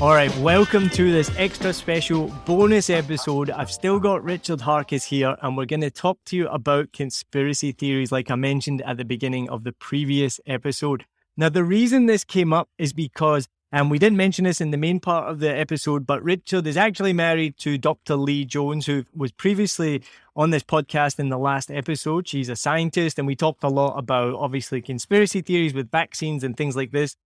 [0.00, 3.50] All right, welcome to this extra special bonus episode.
[3.50, 7.72] I've still got Richard Harkis here, and we're going to talk to you about conspiracy
[7.72, 11.04] theories, like I mentioned at the beginning of the previous episode.
[11.36, 14.78] Now, the reason this came up is because, and we didn't mention this in the
[14.78, 18.16] main part of the episode, but Richard is actually married to Dr.
[18.16, 20.02] Lee Jones, who was previously
[20.34, 22.26] on this podcast in the last episode.
[22.26, 26.56] She's a scientist, and we talked a lot about obviously conspiracy theories with vaccines and
[26.56, 27.16] things like this.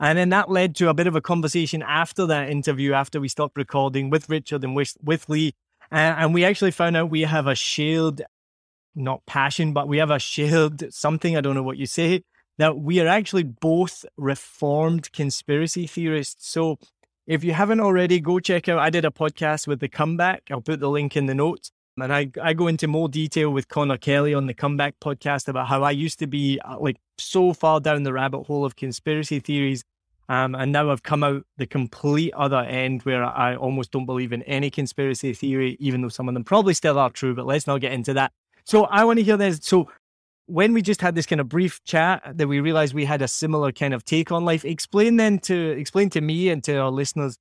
[0.00, 3.28] And then that led to a bit of a conversation after that interview, after we
[3.28, 5.54] stopped recording with Richard and with, with Lee.
[5.90, 8.22] And we actually found out we have a shared,
[8.94, 12.24] not passion, but we have a shared something, I don't know what you say,
[12.58, 16.48] that we are actually both reformed conspiracy theorists.
[16.48, 16.78] So
[17.26, 20.42] if you haven't already, go check out, I did a podcast with The Comeback.
[20.50, 21.70] I'll put the link in the notes.
[21.96, 25.68] And I, I go into more detail with Connor Kelly on the Comeback podcast about
[25.68, 29.38] how I used to be uh, like so far down the rabbit hole of conspiracy
[29.38, 29.84] theories.
[30.28, 34.32] Um, and now I've come out the complete other end where I almost don't believe
[34.32, 37.34] in any conspiracy theory, even though some of them probably still are true.
[37.34, 38.32] But let's not get into that.
[38.64, 39.60] So I want to hear this.
[39.62, 39.88] So
[40.46, 43.28] when we just had this kind of brief chat, that we realized we had a
[43.28, 44.64] similar kind of take on life.
[44.64, 47.38] Explain then to explain to me and to our listeners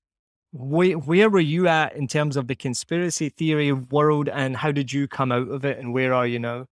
[0.53, 4.93] where, where were you at in terms of the conspiracy theory world and how did
[4.93, 6.67] you come out of it and where are you now?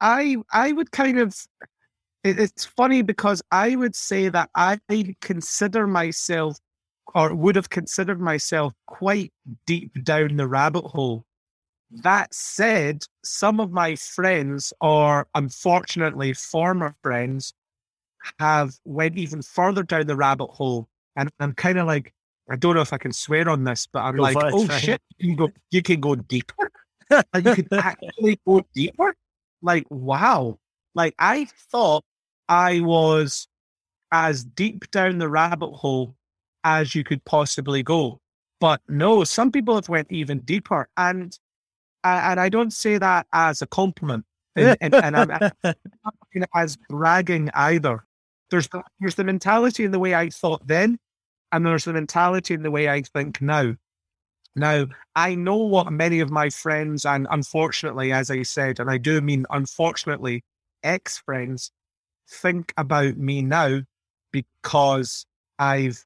[0.00, 1.36] I I would kind of
[2.24, 4.78] it, it's funny because I would say that I
[5.20, 6.58] consider myself
[7.14, 9.32] or would have considered myself quite
[9.66, 11.24] deep down the rabbit hole.
[11.90, 17.54] That said, some of my friends or unfortunately former friends
[18.40, 22.12] have went even further down the rabbit hole and I'm kind of like
[22.50, 24.78] I don't know if I can swear on this, but I'm Go like, oh try
[24.78, 26.70] shit, you can go you can go deeper.
[27.10, 29.14] like you could actually go deeper.
[29.62, 30.58] Like, wow.
[30.94, 32.04] Like I thought
[32.48, 33.48] I was
[34.12, 36.14] as deep down the rabbit hole
[36.64, 38.20] as you could possibly go.
[38.60, 40.88] But no, some people have went even deeper.
[40.96, 41.36] And
[42.04, 44.24] and I don't say that as a compliment.
[44.54, 48.04] And, and, and I'm not taking it as bragging either.
[48.50, 50.98] There's the, there's the mentality in the way I thought then,
[51.52, 53.74] and there's the mentality in the way I think now.
[54.54, 58.96] Now, I know what many of my friends, and unfortunately, as I said, and I
[58.96, 60.44] do mean unfortunately,
[60.82, 61.70] ex friends
[62.28, 63.82] think about me now
[64.32, 65.26] because
[65.58, 66.04] I've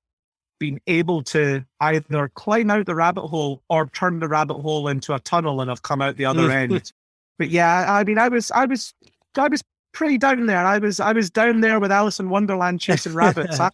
[0.58, 5.14] been able to either climb out the rabbit hole or turn the rabbit hole into
[5.14, 6.92] a tunnel and I've come out the other end.
[7.38, 8.92] But yeah, I mean, I was, I was,
[9.34, 9.62] I was
[9.92, 10.58] pretty down there.
[10.58, 13.58] I was, I was down there with Alice in Wonderland chasing rabbits.
[13.58, 13.70] I,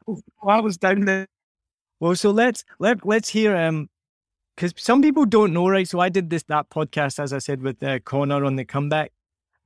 [0.46, 1.26] I was down there.
[2.00, 3.88] Well, so let's let let's hear um
[4.56, 5.88] because some people don't know, right?
[5.88, 9.12] So I did this that podcast, as I said, with uh, Connor on the comeback,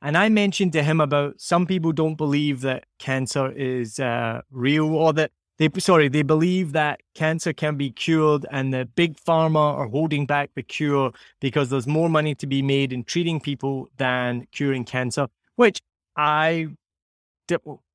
[0.02, 4.94] and I mentioned to him about some people don't believe that cancer is uh, real,
[4.94, 9.74] or that they sorry they believe that cancer can be cured, and the big pharma
[9.78, 13.88] are holding back the cure because there's more money to be made in treating people
[13.98, 15.80] than curing cancer, which
[16.16, 16.68] I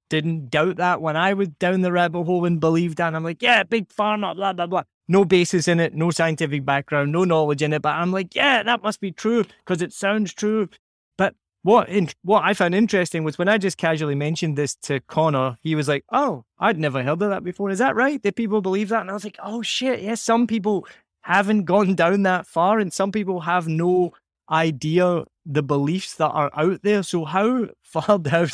[0.09, 3.07] didn't doubt that when I was down the rabbit hole and believed that.
[3.07, 4.83] And I'm like, yeah, big pharma, blah, blah, blah.
[5.07, 7.81] No basis in it, no scientific background, no knowledge in it.
[7.81, 10.69] But I'm like, yeah, that must be true because it sounds true.
[11.17, 14.99] But what in, what I found interesting was when I just casually mentioned this to
[15.01, 17.69] Connor, he was like, oh, I'd never heard of that before.
[17.69, 18.21] Is that right?
[18.21, 19.01] Did people believe that?
[19.01, 20.01] And I was like, oh, shit.
[20.01, 20.87] Yes, some people
[21.21, 24.13] haven't gone down that far and some people have no
[24.49, 27.03] idea the beliefs that are out there.
[27.03, 28.49] So how far down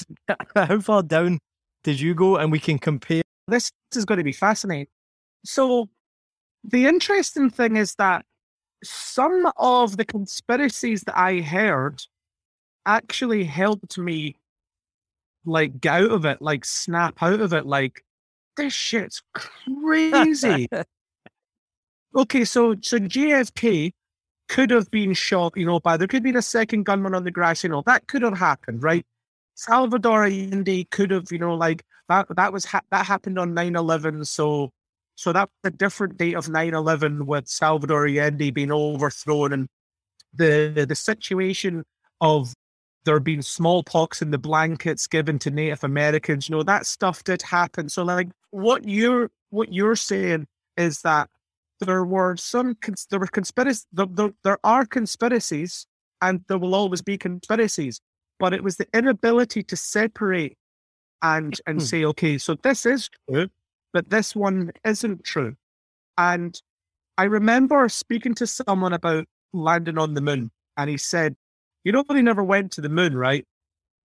[0.55, 1.39] how far down
[1.83, 2.38] did you go?
[2.38, 3.23] And we can compare.
[3.47, 4.88] This is going to be fascinating.
[5.43, 5.89] So
[6.63, 8.25] the interesting thing is that
[8.83, 12.01] some of the conspiracies that I heard
[12.85, 14.35] actually helped me
[15.45, 18.03] like get out of it, like snap out of it, like
[18.57, 20.67] this shit's crazy.
[22.15, 23.94] okay, so so JFK
[24.51, 27.24] could have been shot, you know, by there could have been a second gunman on
[27.24, 29.06] the grass, you know, that could have happened, right?
[29.56, 34.27] Salvador Allende could have, you know, like that that was ha- that happened on 9-11,
[34.27, 34.69] so
[35.15, 39.68] so that's a different date of 9-11 with Salvador Allende being overthrown and
[40.33, 41.86] the the situation
[42.19, 42.54] of
[43.06, 47.42] there being smallpox in the blankets given to Native Americans, you know, that stuff did
[47.42, 47.88] happen.
[47.88, 51.30] So like what you're what you're saying is that
[51.86, 55.88] there were some cons- there were conspiracies there, there, there are conspiracies
[56.22, 58.00] and there will always be conspiracies
[58.39, 60.57] but it was the inability to separate
[61.22, 61.86] and and Hmm.
[61.86, 63.50] say okay so this is true
[63.94, 65.56] but this one isn't true.
[66.18, 66.60] And
[67.18, 71.36] i remember speaking to someone about landing on the moon and he said
[71.83, 73.45] you know they never went to the moon right?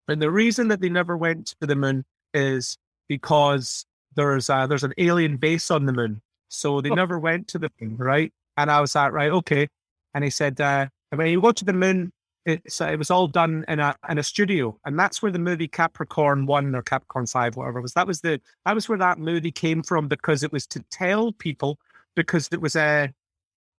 [0.08, 2.78] And the reason that they never went to the moon is
[3.08, 3.86] because
[4.16, 6.96] there's a, there's an alien base on the moon so they Oh.
[6.96, 8.34] never went to the moon, right?
[8.58, 9.68] And I was like, right, okay.
[10.14, 12.12] And he said, uh, when you go to the moon,
[12.46, 15.40] it's, uh, it was all done in a in a studio, and that's where the
[15.40, 17.94] movie Capricorn One or Capricorn Five, whatever it was.
[17.94, 21.32] That was the that was where that movie came from because it was to tell
[21.34, 21.78] people
[22.16, 23.14] because it was a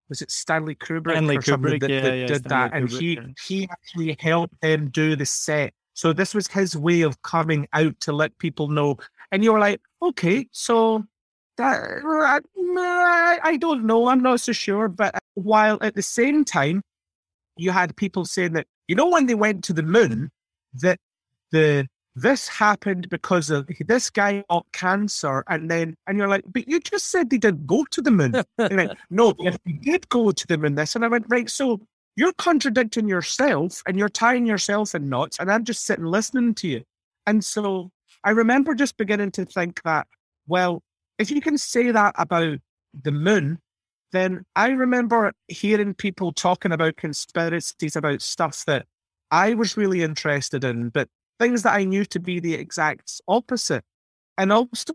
[0.09, 2.89] was it Stanley Kubrick Stanley or Kubrick, that, yeah, that yeah, did that, Stanley and
[2.89, 3.27] Kubrick, he yeah.
[3.47, 5.73] he actually helped him do the set.
[5.95, 8.99] So this was his way of coming out to let people know.
[9.33, 11.07] And you were like, okay, so that
[11.63, 14.09] I, I don't know.
[14.09, 14.89] I'm not so sure.
[14.89, 16.83] But uh, while at the same time,
[17.57, 20.31] you had people saying that you know when they went to the moon,
[20.75, 20.99] that
[21.53, 21.87] the
[22.17, 26.81] this happened because of this guy got cancer, and then and you're like, but you
[26.81, 28.35] just said they didn't go to the moon.
[28.59, 31.81] Went, no, if they did go to the moon, this, and I went, right, so
[32.17, 36.69] you're contradicting yourself and you're tying yourself in knots, and I'm just sitting listening to
[36.69, 36.83] you.
[37.27, 37.91] And so
[38.25, 40.07] I remember just beginning to think that,
[40.47, 40.83] well,
[41.21, 42.59] if you can say that about
[43.05, 43.59] the moon,
[44.11, 48.87] then I remember hearing people talking about conspiracies about stuff that
[49.31, 51.09] I was really interested in, but
[51.39, 53.85] things that I knew to be the exact opposite.
[54.39, 54.95] And also,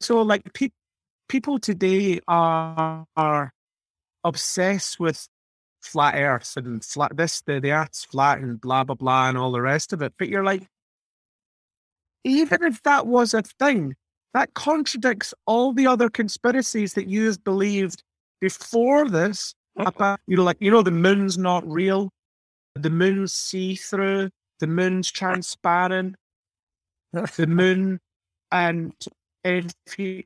[0.00, 0.70] so like pe-
[1.28, 3.52] people today are, are
[4.22, 5.28] obsessed with
[5.82, 9.50] flat earth and flat this, the, the earth's flat and blah, blah, blah, and all
[9.50, 10.14] the rest of it.
[10.18, 10.68] But you're like,
[12.22, 13.96] even if that was a thing,
[14.34, 18.02] that contradicts all the other conspiracies that you have believed
[18.40, 19.84] before this oh.
[19.84, 22.10] about you know like you know the moon's not real
[22.74, 24.30] the moon's see-through
[24.60, 26.14] the moon's transparent
[27.12, 27.98] the moon
[28.52, 28.92] and
[29.44, 30.22] if you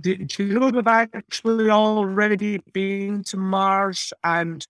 [0.00, 4.12] do, do you know they've actually already been to mars?
[4.24, 4.66] And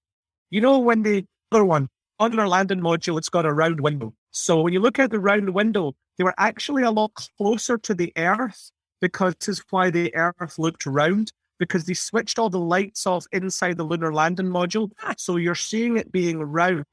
[0.51, 4.15] you know when the other one on their landing module it's got a round window.
[4.31, 7.95] So when you look at the round window they were actually a lot closer to
[7.95, 12.61] the earth because this is why the earth looked round because they switched all the
[12.61, 15.15] lights off inside the lunar landing module ah.
[15.19, 16.85] so you're seeing it being round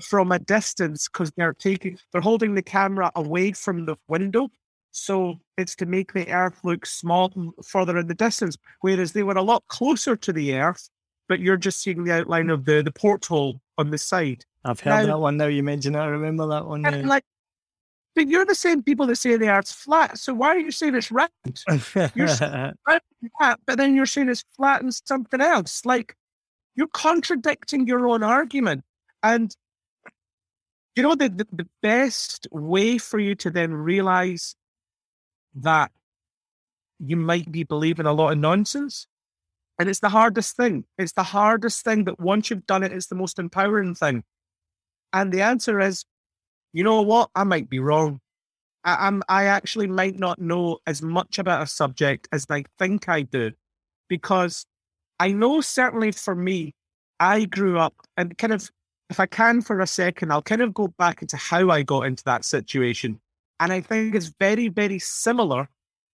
[0.00, 4.48] from a distance because they're taking they're holding the camera away from the window
[4.90, 7.32] so it's to make the earth look small
[7.64, 10.88] further in the distance whereas they were a lot closer to the earth
[11.28, 14.90] but you're just seeing the outline of the the porthole on the side I've heard
[14.90, 15.46] Now- that one now.
[15.46, 15.98] You mentioned it.
[15.98, 16.82] I remember that one.
[16.82, 17.02] Yeah.
[17.04, 17.24] like
[18.14, 20.18] but you're the same people that say the Earth's flat.
[20.18, 21.30] So why are you saying it's round?
[22.14, 22.72] You're saying
[23.38, 25.84] flat, but then you're saying it's flat and something else.
[25.86, 26.16] Like
[26.74, 28.84] you're contradicting your own argument.
[29.22, 29.54] And
[30.96, 34.56] you know the, the, the best way for you to then realize
[35.54, 35.90] that
[36.98, 39.06] you might be believing a lot of nonsense.
[39.78, 40.84] And it's the hardest thing.
[40.98, 44.22] It's the hardest thing, but once you've done it, it's the most empowering thing.
[45.12, 46.04] And the answer is,
[46.72, 47.30] you know what?
[47.34, 48.20] I might be wrong.
[48.84, 53.08] I, am I actually might not know as much about a subject as I think
[53.08, 53.52] I do,
[54.08, 54.66] because
[55.20, 56.74] I know certainly for me,
[57.20, 58.68] I grew up and kind of,
[59.08, 62.06] if I can for a second, I'll kind of go back into how I got
[62.06, 63.20] into that situation.
[63.60, 65.68] And I think it's very, very similar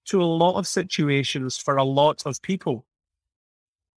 [0.06, 2.84] to a lot of situations for a lot of people.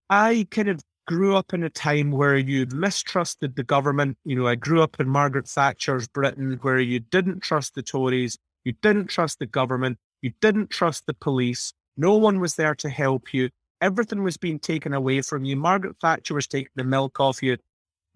[0.10, 4.18] I kind of grew up in a time where you mistrusted the government.
[4.24, 8.38] You know, I grew up in Margaret Thatcher's Britain where you didn't trust the Tories,
[8.64, 11.74] you didn't trust the government, you didn't trust the police.
[11.98, 13.50] No one was there to help you.
[13.82, 15.58] Everything was being taken away from you.
[15.58, 17.58] Margaret Thatcher was taking the milk off you.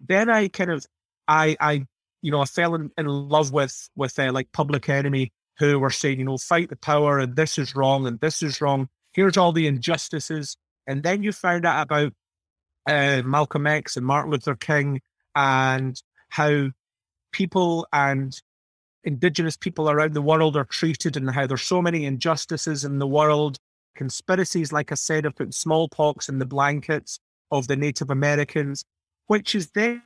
[0.00, 0.86] Then I kind of,
[1.28, 1.84] I, I,
[2.22, 5.90] you know, I fell in, in love with with uh, like Public Enemy, who were
[5.90, 8.88] saying, you know, fight the power, and this is wrong, and this is wrong.
[9.12, 10.56] Here's all the injustices.
[10.86, 12.14] And then you found out about
[12.86, 15.00] uh, Malcolm X and Martin Luther King
[15.34, 16.68] and how
[17.32, 18.40] people and
[19.04, 23.06] indigenous people around the world are treated and how there's so many injustices in the
[23.06, 23.58] world.
[23.94, 27.18] Conspiracies, like I said, of putting smallpox in the blankets
[27.50, 28.84] of the Native Americans,
[29.26, 30.02] which is then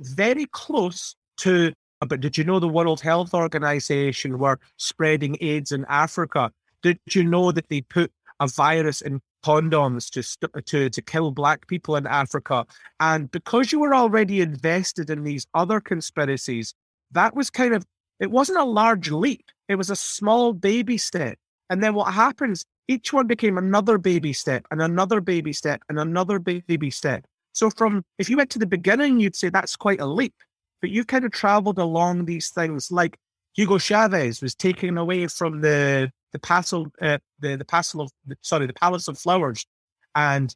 [0.00, 1.72] very close to.
[2.06, 6.50] But did you know the World Health Organization were spreading AIDS in Africa?
[6.82, 8.10] Did you know that they put
[8.40, 12.66] a virus in condoms to, to to kill black people in Africa.
[13.00, 16.74] And because you were already invested in these other conspiracies,
[17.12, 17.84] that was kind of
[18.18, 19.46] it wasn't a large leap.
[19.68, 21.38] It was a small baby step.
[21.70, 22.64] And then what happens?
[22.88, 27.24] Each one became another baby step and another baby step and another baby step.
[27.52, 30.34] So from if you went to the beginning, you'd say that's quite a leap.
[30.80, 33.18] But you kind of traveled along these things like
[33.54, 38.10] Hugo Chavez was taken away from the the Castle, uh, the the Castle of
[38.42, 39.66] sorry, the Palace of Flowers,
[40.14, 40.54] and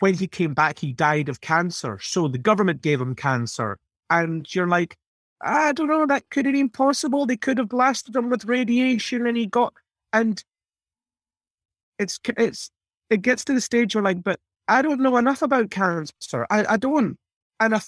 [0.00, 1.98] when he came back, he died of cancer.
[2.02, 3.78] So the government gave him cancer,
[4.10, 4.96] and you're like,
[5.42, 7.26] I don't know, that could have been possible.
[7.26, 9.74] They could have blasted him with radiation, and he got,
[10.12, 10.42] and
[11.98, 12.70] it's it's
[13.10, 16.46] it gets to the stage where you're like, but I don't know enough about cancer.
[16.50, 17.16] I I don't,
[17.60, 17.80] and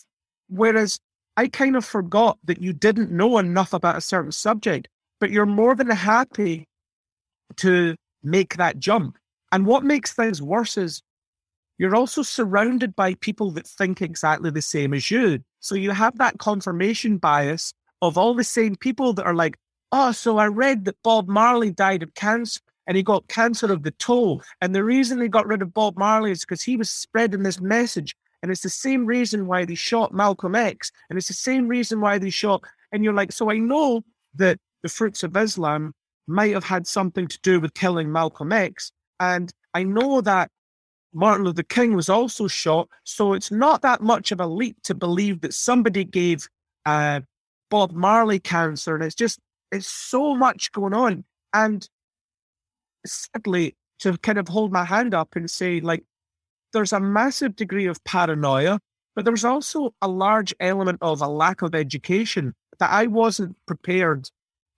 [0.49, 0.99] whereas
[1.37, 4.89] I kind of forgot that you didn't know enough about a certain subject,
[5.21, 6.68] but you're more than happy
[7.57, 9.17] to make that jump.
[9.53, 11.03] And what makes things worse is
[11.79, 15.41] you're also surrounded by people that think exactly the same as you.
[15.61, 19.57] So you have that confirmation bias of all the same people that are like,
[19.93, 23.83] oh, so I read that Bob Marley died of cancer and he got cancer of
[23.83, 24.41] the toe.
[24.61, 27.61] And the reason they got rid of Bob Marley is because he was spreading this
[27.61, 28.17] message.
[28.43, 30.91] And it's the same reason why they shot Malcolm X.
[31.09, 32.63] And it's the same reason why they shot.
[32.93, 35.93] And you're like, so I know that the fruits of Islam
[36.29, 38.93] might have had something to do with killing Malcolm X.
[39.21, 40.51] And I know that
[41.13, 42.89] Martin Luther King was also shot.
[43.05, 46.49] So it's not that much of a leap to believe that somebody gave
[46.87, 47.21] uh,
[47.71, 48.95] Bob Marley cancer.
[48.95, 49.39] And it's just,
[49.73, 51.25] it's so much going on.
[51.55, 51.89] And
[53.07, 56.05] sadly, to kind of hold my hand up and say, like,
[56.73, 58.79] there's a massive degree of paranoia,
[59.17, 64.31] but there's also a large element of a lack of education that I wasn't prepared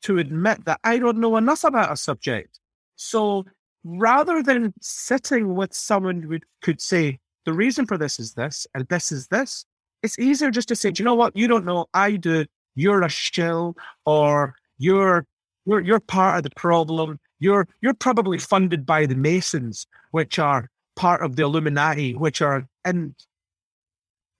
[0.02, 2.58] to admit that I don't know enough about a subject.
[2.96, 3.44] So
[3.84, 8.86] rather than sitting with someone who could say, the reason for this is this, and
[8.88, 9.64] this is this,
[10.02, 13.08] it's easier just to say, you know what, you don't know, I do, you're a
[13.08, 13.76] shill,
[14.06, 15.26] or you're
[15.66, 17.18] you're you're part of the problem.
[17.38, 22.66] You're you're probably funded by the Masons, which are part of the Illuminati, which are
[22.84, 23.14] and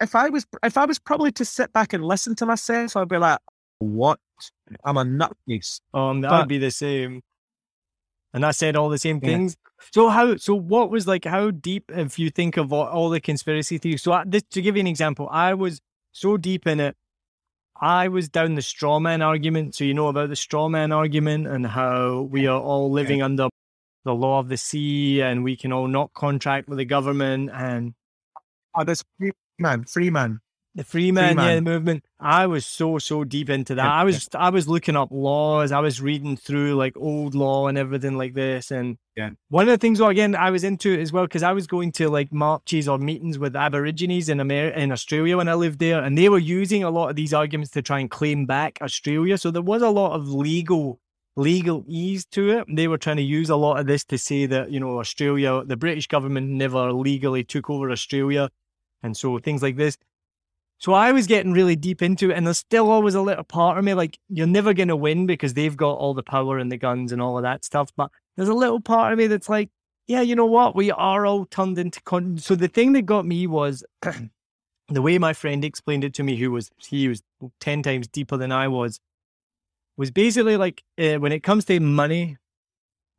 [0.01, 3.09] if I was if I was probably to sit back and listen to myself, I'd
[3.09, 3.39] be like,
[3.81, 4.21] what?
[4.85, 5.81] I'm a nutcase.
[5.93, 7.23] Um, that would be the same.
[8.33, 9.57] And I said all the same things.
[9.59, 9.85] Yeah.
[9.93, 10.37] So how?
[10.37, 11.25] So what was like?
[11.25, 11.91] How deep?
[11.91, 14.03] If you think of all, all the conspiracy theories.
[14.03, 15.81] So I, this, to give you an example, I was
[16.13, 16.97] so deep in it.
[17.81, 19.75] I was down the straw man argument.
[19.75, 23.25] So you know about the straw man argument and how we are all living yeah.
[23.25, 23.49] under
[24.05, 27.95] the law of the sea and we can all not contract with the government and
[28.75, 30.41] oh, this free man, free man.
[30.77, 31.65] The free man, Free yeah, man.
[31.65, 32.05] the movement.
[32.21, 33.83] I was so so deep into that.
[33.85, 35.73] Yeah, I was I was looking up laws.
[35.73, 38.71] I was reading through like old law and everything like this.
[38.71, 39.31] And Yeah.
[39.49, 41.91] one of the things, well, again, I was into as well because I was going
[41.93, 46.01] to like marches or meetings with Aborigines in America, in Australia when I lived there,
[46.05, 49.39] and they were using a lot of these arguments to try and claim back Australia.
[49.39, 51.01] So there was a lot of legal
[51.37, 52.65] legalese to it.
[52.69, 55.65] They were trying to use a lot of this to say that you know Australia,
[55.65, 58.51] the British government never legally took over Australia,
[59.03, 59.97] and so things like this.
[60.81, 63.77] So I was getting really deep into it, and there's still always a little part
[63.77, 66.73] of me like you're never going to win because they've got all the power and
[66.73, 67.91] the guns and all of that stuff.
[67.97, 69.69] But there's a little part of me that's like,
[70.07, 70.75] yeah, you know what?
[70.75, 72.39] We are all turned into con.
[72.39, 73.85] So the thing that got me was
[74.89, 77.23] the way my friend explained it to me, who was he was
[77.61, 79.01] ten times deeper than I was,
[79.99, 82.39] was basically like uh, when it comes to money,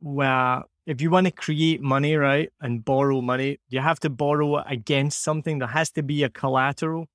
[0.00, 4.56] where if you want to create money, right, and borrow money, you have to borrow
[4.64, 5.60] against something.
[5.60, 7.06] There has to be a collateral.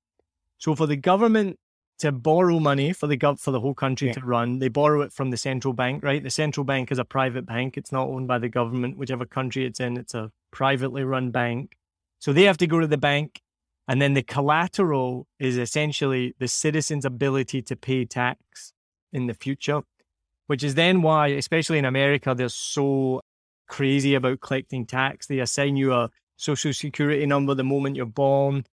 [0.58, 1.58] So for the government
[2.00, 4.14] to borrow money for the gov for the whole country Yeah.
[4.14, 6.22] to run, they borrow it from the central bank, right?
[6.22, 8.96] The central bank is a private bank; it's not owned by the government.
[8.98, 11.76] Whichever country it's in, it's a privately run bank.
[12.20, 13.40] So they have to go to the bank,
[13.88, 18.72] and then the collateral is essentially the citizen's ability to pay tax
[19.12, 19.82] in the future,
[20.46, 23.22] which is then why, especially in America, they're so
[23.68, 25.26] crazy about collecting tax.
[25.26, 28.64] They assign you a social security number the moment you're born.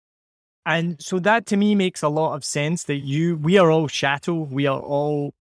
[0.66, 3.88] And so that to me makes a lot of sense that you, we are all
[3.88, 5.34] chattel, we are all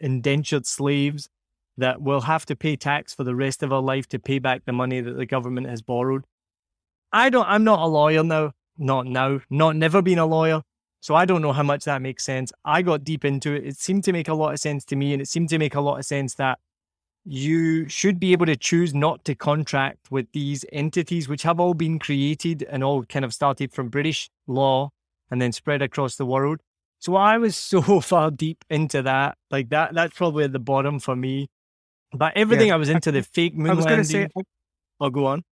[0.00, 1.28] indentured slaves
[1.76, 4.64] that will have to pay tax for the rest of our life to pay back
[4.64, 6.24] the money that the government has borrowed.
[7.12, 10.62] I don't, I'm not a lawyer now, not now, not never been a lawyer.
[11.00, 12.52] So I don't know how much that makes sense.
[12.64, 13.66] I got deep into it.
[13.66, 15.12] It seemed to make a lot of sense to me.
[15.12, 16.58] And it seemed to make a lot of sense that
[17.24, 21.74] you should be able to choose not to contract with these entities, which have all
[21.74, 24.90] been created and all kind of started from British law
[25.30, 26.60] and then spread across the world.
[26.98, 29.36] So I was so far deep into that.
[29.50, 31.48] Like that, that's probably at the bottom for me.
[32.12, 34.30] But everything I was into the fake moon I was going to landing.
[34.36, 34.42] say,
[35.00, 35.42] oh, go on.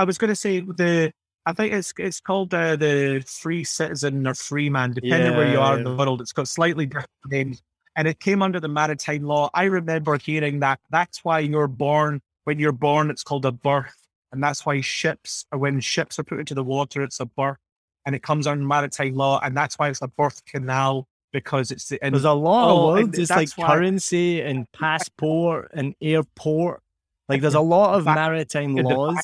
[0.00, 1.12] I was going to say the.
[1.44, 5.60] I think it's it's called uh, the free citizen or free man, depending where you
[5.60, 6.22] are in the world.
[6.22, 7.62] It's got slightly different names,
[7.96, 9.50] and it came under the maritime law.
[9.54, 10.80] I remember hearing that.
[10.90, 12.20] That's why you're born.
[12.44, 13.96] When you're born, it's called a birth,
[14.32, 17.58] and that's why ships, or when ships are put into the water, it's a birth,
[18.06, 21.88] and it comes under maritime law, and that's why it's a birth canal because it's
[21.88, 21.98] the.
[22.02, 23.18] There's a lot Oh, of words.
[23.18, 26.82] It's like why- currency and passport and airport.
[27.28, 29.22] Like there's a lot of maritime laws.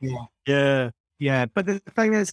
[0.00, 0.16] yeah.
[0.46, 0.90] Yeah.
[1.18, 2.32] Yeah, but the thing is,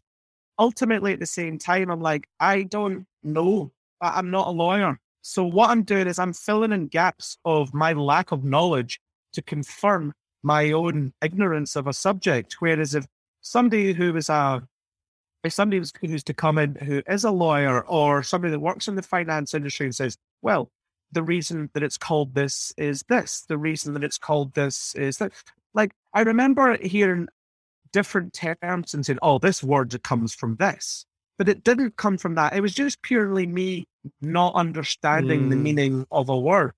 [0.57, 3.71] ultimately at the same time, I'm like, I don't know.
[4.01, 4.99] I'm not a lawyer.
[5.21, 8.99] So what I'm doing is I'm filling in gaps of my lack of knowledge
[9.33, 12.55] to confirm my own ignorance of a subject.
[12.59, 13.05] Whereas if
[13.41, 14.63] somebody who is a
[15.43, 18.87] if somebody who's, who's to come in who is a lawyer or somebody that works
[18.87, 20.69] in the finance industry and says, well,
[21.11, 25.17] the reason that it's called this is this, the reason that it's called this is
[25.17, 25.31] that.
[25.73, 27.27] Like I remember hearing
[27.91, 31.05] different terms and saying, oh, this word comes from this.
[31.37, 32.53] But it didn't come from that.
[32.53, 33.85] It was just purely me
[34.21, 35.61] not understanding the Mm.
[35.61, 36.73] meaning of a word.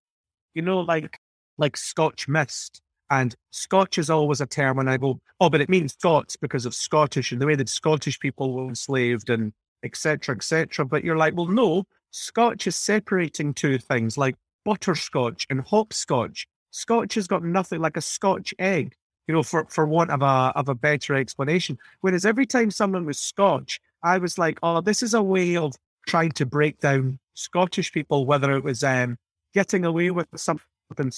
[0.53, 1.19] You know, like
[1.57, 2.81] like Scotch mist.
[3.09, 6.65] And Scotch is always a term when I go, oh, but it means Scots because
[6.65, 9.51] of Scottish and the way that Scottish people were enslaved and
[9.83, 10.35] etc.
[10.35, 10.85] etc.
[10.85, 16.47] But you're like, well, no, Scotch is separating two things like butterscotch and hopscotch.
[16.71, 18.95] Scotch has got nothing like a Scotch egg
[19.27, 21.77] you know, for, for want of a of a better explanation.
[22.01, 25.73] Whereas every time someone was Scotch, I was like, oh, this is a way of
[26.07, 29.17] trying to break down Scottish people, whether it was um,
[29.53, 31.11] getting away with something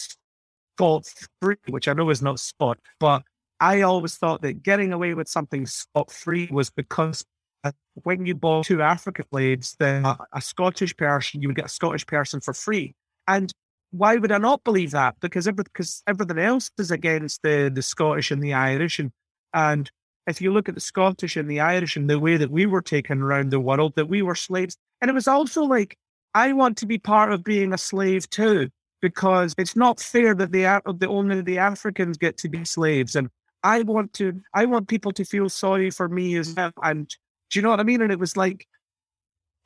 [0.77, 1.05] Scot
[1.41, 3.23] free, which I know is not Scot, but
[3.59, 7.23] I always thought that getting away with something Scot free was because
[7.63, 7.71] uh,
[8.03, 11.69] when you bought two African blades, then a, a Scottish person, you would get a
[11.69, 12.93] Scottish person for free.
[13.27, 13.51] And
[13.91, 15.15] why would I not believe that?
[15.21, 19.11] Because every, because everything else is against the the Scottish and the Irish, and
[19.53, 19.89] and
[20.27, 22.81] if you look at the Scottish and the Irish and the way that we were
[22.81, 25.97] taken around the world, that we were slaves, and it was also like
[26.33, 28.69] I want to be part of being a slave too,
[29.01, 33.29] because it's not fair that the the only the Africans get to be slaves, and
[33.63, 37.07] I want to I want people to feel sorry for me as well, and
[37.49, 38.01] do you know what I mean?
[38.01, 38.67] And it was like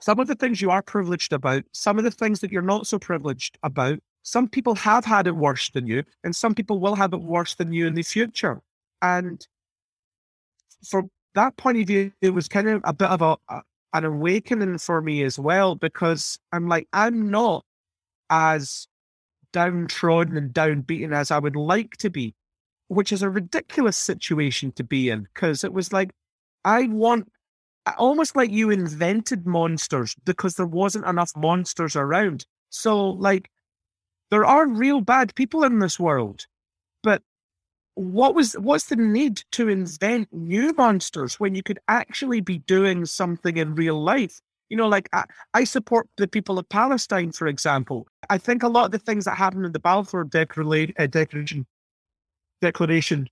[0.01, 2.87] some of the things you are privileged about, some of the things that you're not
[2.87, 3.99] so privileged about.
[4.23, 7.55] Some people have had it worse than you, and some people will have it worse
[7.55, 8.61] than you in the future.
[9.01, 9.47] And
[10.83, 13.61] from that point of view, it was kind of a bit of a, a
[13.93, 17.63] an awakening for me as well, because I'm like, I'm not
[18.29, 18.87] as
[19.53, 22.35] downtrodden and downbeaten as I would like to be,
[22.89, 25.27] which is a ridiculous situation to be in.
[25.33, 26.11] Because it was like,
[26.65, 27.31] I want
[27.97, 32.45] almost like you invented monsters because there wasn't enough monsters around.
[32.69, 33.49] So, like,
[34.29, 36.45] there are real bad people in this world,
[37.01, 37.21] but
[37.97, 43.05] what was what's the need to invent new monsters when you could actually be doing
[43.05, 44.39] something in real life?
[44.69, 45.23] You know, like I,
[45.55, 48.07] I support the people of Palestine, for example.
[48.29, 51.65] I think a lot of the things that happened in the Balfour uh, Declaration
[52.61, 53.27] Declaration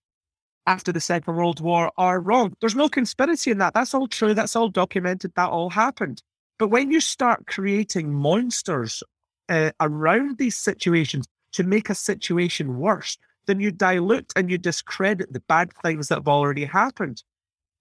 [0.65, 2.53] after the Second World War are wrong.
[2.59, 3.75] There's no conspiracy in that.
[3.75, 4.33] That's all true.
[4.33, 5.33] That's all documented.
[5.35, 6.23] That all happened.
[6.57, 9.03] But when you start creating monsters
[9.47, 15.31] uh, around these situations to make a situation worse, then you dilute and you discredit
[15.33, 17.23] the bad things that have already happened.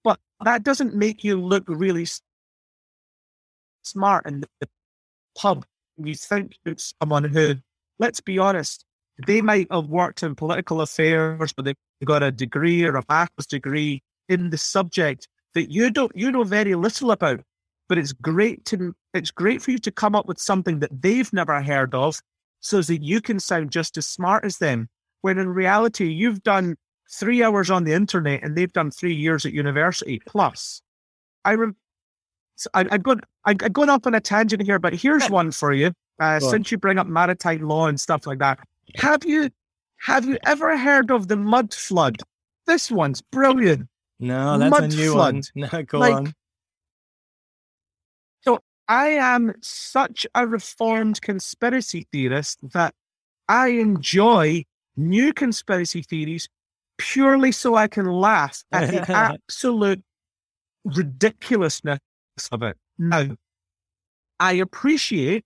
[0.03, 2.07] But that doesn't make you look really
[3.83, 4.67] smart in the
[5.37, 5.65] pub.
[5.97, 7.55] You think it's someone who,
[7.99, 8.85] let's be honest,
[9.25, 13.47] they might have worked in political affairs, but they've got a degree or a master's
[13.47, 17.41] degree in the subject that you don't you know very little about.
[17.87, 21.31] But it's great to it's great for you to come up with something that they've
[21.31, 22.19] never heard of,
[22.59, 24.89] so that you can sound just as smart as them.
[25.25, 26.75] When in reality, you've done
[27.11, 30.83] three hours on the internet and they've done three years at university plus.
[31.43, 31.75] I rem-
[32.57, 35.49] so I, I've gone I, I've gone up on a tangent here, but here's one
[35.49, 35.93] for you.
[36.19, 38.59] Uh, since you bring up maritime law and stuff like that,
[38.97, 39.49] have you
[39.97, 42.17] have you ever heard of the mud flood?
[42.67, 43.87] This one's brilliant.
[44.19, 45.33] No, that's a Mud new flood.
[45.33, 45.43] one.
[45.73, 46.33] No, go Like, on.
[48.41, 52.93] So I am such a reformed conspiracy theorist that
[53.49, 54.65] I enjoy
[54.97, 56.49] new conspiracy theories
[56.97, 60.03] purely so I can laugh at the absolute
[60.85, 61.99] ridiculousness
[62.51, 62.77] of it.
[62.97, 63.35] Now,
[64.39, 65.43] I appreciate,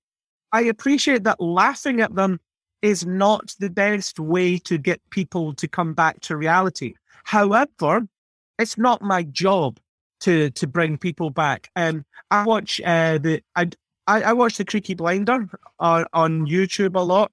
[0.52, 2.40] I appreciate that laughing at them
[2.82, 6.94] is not the best way to get people to come back to reality.
[7.24, 8.08] However,
[8.58, 9.80] it's not my job
[10.22, 11.70] to to bring people back.
[11.76, 13.70] Um, I watch uh, the I,
[14.08, 15.48] I I watch the Creaky Blinder
[15.80, 17.32] on on YouTube a lot,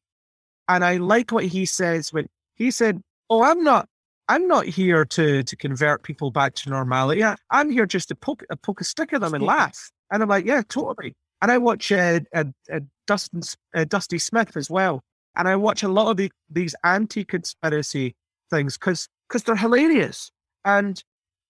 [0.68, 3.88] and I like what he says when he said, "Oh, I'm not."
[4.28, 7.22] I'm not here to to convert people back to normality.
[7.22, 9.92] I, I'm here just to poke a poke a stick at them and laugh.
[10.10, 11.14] And I'm like, yeah, totally.
[11.42, 13.42] And I watch uh, uh, uh, Dustin
[13.74, 15.02] uh, Dusty Smith as well,
[15.36, 18.16] and I watch a lot of the, these anti-conspiracy
[18.50, 20.30] things because because they're hilarious.
[20.64, 21.02] And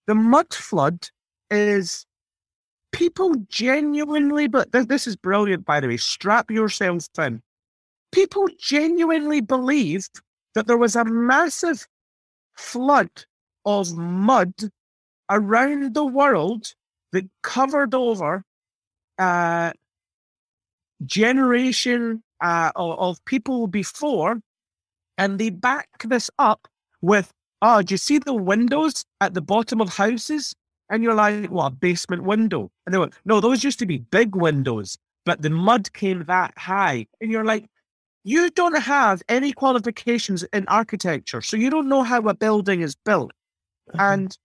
[0.07, 1.09] the mud flood
[1.51, 2.05] is
[2.93, 5.97] people genuinely, but th- this is brilliant, by the way.
[5.97, 7.41] Strap yourselves in.
[8.17, 10.09] People genuinely believe
[10.55, 11.87] that there was a massive
[12.57, 13.11] flood
[13.67, 14.55] of mud
[15.29, 16.73] around the world
[17.13, 18.43] that covered over
[19.19, 19.71] uh,
[21.05, 24.41] generation uh, of, of people before,
[25.19, 26.67] and they back this up
[27.03, 30.55] with, oh, do you see the windows at the bottom of houses?
[30.89, 32.71] And you're like, what, a basement window?
[32.87, 36.57] And they went, no, those used to be big windows, but the mud came that
[36.57, 37.07] high.
[37.21, 37.67] And you're like,
[38.27, 42.97] you don't have any qualifications in architecture, so you don't know how a building is
[42.97, 43.31] built.
[43.91, 44.01] Mm-hmm.
[44.01, 44.39] And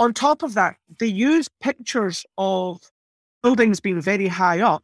[0.00, 2.80] on top of that, they use pictures of
[3.44, 4.82] buildings being very high up,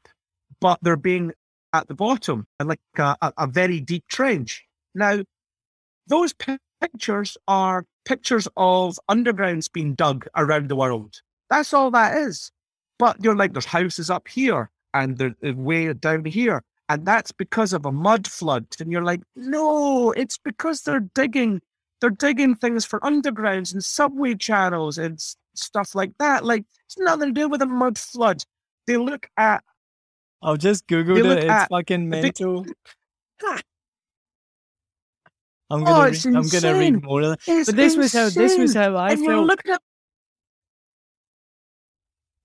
[0.60, 1.32] but they're being
[1.72, 4.64] at the bottom and like a, a, a very deep trench.
[4.94, 5.24] Now,
[6.06, 11.20] those pi- pictures are pictures of undergrounds being dug around the world.
[11.50, 12.52] That's all that is.
[13.00, 16.62] But you're like, there's houses up here and they're they're way down here.
[16.88, 18.66] And that's because of a mud flood.
[18.80, 21.60] And you're like, no, it's because they're digging,
[22.00, 25.18] they're digging things for undergrounds and subway channels and
[25.54, 26.44] stuff like that.
[26.44, 28.42] Like, it's nothing to do with a mud flood.
[28.86, 29.64] They look at
[30.42, 31.44] I've just googled it.
[31.50, 32.66] It's fucking big- mental.
[35.68, 37.38] I'm Oh, gonna it's read, I'm gonna read more of that.
[37.48, 39.46] it's But this was how this was how I and you're felt.
[39.46, 39.82] looking at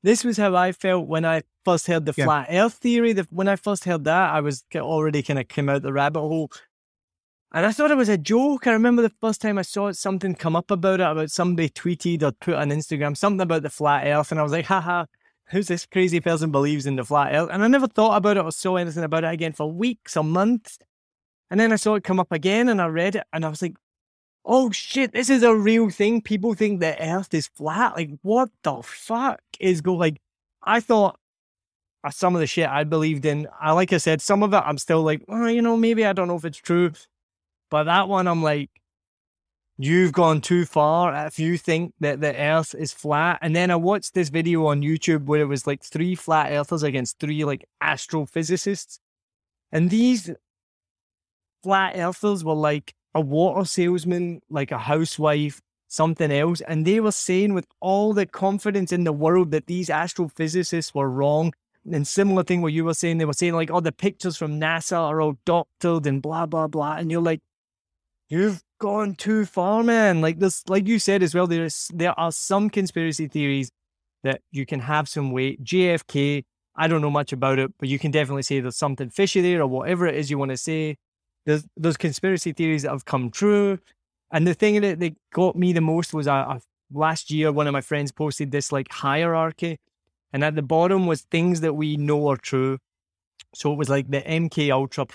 [0.03, 2.25] This was how I felt when I first heard the Yeah.
[2.25, 3.13] flat Earth theory.
[3.13, 6.19] The, when I first heard that, I was already kind of came out the rabbit
[6.21, 6.51] hole,
[7.53, 8.65] and I thought it was a joke.
[8.65, 11.69] I remember the first time I saw it, something come up about it, about somebody
[11.69, 15.05] tweeted or put on Instagram something about the flat Earth, and I was like, haha.
[15.49, 17.49] Who's this crazy person believes in the flat Earth?
[17.51, 20.23] And I never thought about it or saw anything about it again for weeks or
[20.23, 20.79] months.
[21.49, 23.61] And then I saw it come up again and I read it and I was
[23.61, 23.75] like,
[24.45, 26.21] oh shit, this is a real thing.
[26.21, 27.95] People think the earth is flat.
[27.95, 30.21] Like, what the fuck is go like
[30.63, 31.19] I thought
[32.03, 34.57] uh, some of the shit I believed in, I like I said, some of it
[34.57, 36.91] I'm still like, oh, you know, maybe I don't know if it's true.
[37.69, 38.69] But that one I'm like,
[39.77, 43.39] you've gone too far if you think that the earth is flat.
[43.41, 46.83] And then I watched this video on YouTube where it was like three flat earthers
[46.83, 48.99] against three like astrophysicists.
[49.71, 50.29] And these
[51.63, 56.61] flat earthers were like a water salesman, like a housewife, something else.
[56.61, 61.09] And they were saying with all the confidence in the world that these astrophysicists were
[61.09, 61.53] wrong.
[61.91, 64.59] And similar thing what you were saying, they were saying like, oh, the pictures from
[64.59, 66.95] NASA are all doctored and blah, blah, blah.
[66.95, 67.41] And you're like,
[68.29, 70.21] you've gone too far, man.
[70.21, 73.71] Like this, like you said as well, there's, there are some conspiracy theories
[74.23, 75.63] that you can have some weight.
[75.63, 76.43] JFK,
[76.75, 79.61] I don't know much about it, but you can definitely say there's something fishy there
[79.61, 80.97] or whatever it is you want to say.
[81.45, 83.79] There's, there's conspiracy theories that have come true.
[84.31, 86.59] And the thing that, that got me the most was I,
[86.93, 89.79] last year, one of my friends posted this like hierarchy.
[90.33, 92.77] And at the bottom was things that we know are true.
[93.53, 95.07] So it was like the MK Ultra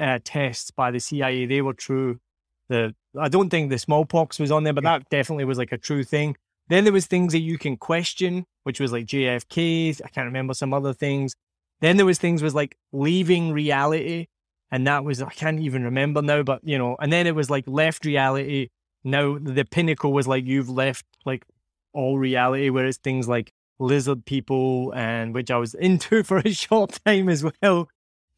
[0.00, 2.20] uh, tests by the CIA, they were true.
[2.68, 5.78] The I don't think the smallpox was on there, but that definitely was like a
[5.78, 6.36] true thing.
[6.68, 10.00] Then there was things that you can question, which was like JFK.
[10.04, 11.34] I can't remember some other things.
[11.80, 14.28] Then there was things was like leaving reality,
[14.70, 16.42] and that was I can't even remember now.
[16.42, 18.68] But you know, and then it was like left reality.
[19.04, 21.44] Now the pinnacle was like you've left like
[21.92, 26.98] all reality, whereas things like lizard people and which I was into for a short
[27.04, 27.88] time as well.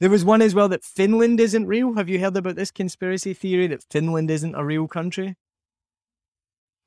[0.01, 1.95] There was one as well that Finland isn't real.
[1.95, 5.37] Have you heard about this conspiracy theory that Finland isn't a real country?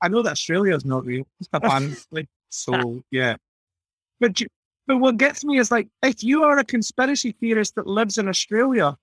[0.02, 2.28] I know that Australia is not real, apparently.
[2.50, 3.38] so yeah,
[4.20, 4.48] but you,
[4.88, 8.28] but what gets me is like if you are a conspiracy theorist that lives in
[8.28, 8.98] Australia,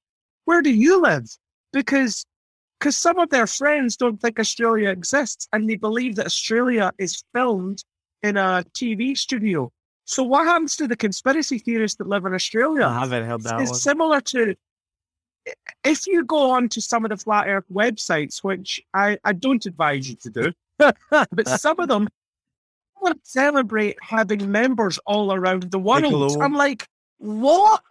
[0.45, 1.27] where do you live?
[1.73, 2.25] Because
[2.79, 7.23] because some of their friends don't think Australia exists and they believe that Australia is
[7.33, 7.85] filmed
[8.25, 9.71] in a TV studio.
[10.05, 12.87] So what happens to the conspiracy theorists that live in Australia?
[12.87, 13.79] I haven't heard that It's one.
[13.79, 14.57] similar to
[15.85, 19.65] if you go on to some of the flat earth websites, which I, I don't
[19.67, 20.53] advise you to do,
[21.31, 22.09] but some of them
[23.01, 26.37] would celebrate having members all around the world.
[26.41, 26.87] I'm like,
[27.19, 27.83] what?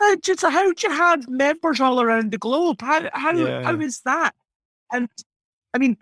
[0.00, 2.80] How just how do you have members all around the globe?
[2.80, 3.62] How how, Yeah.
[3.62, 4.34] how is that?
[4.92, 5.08] And
[5.72, 5.96] I mean,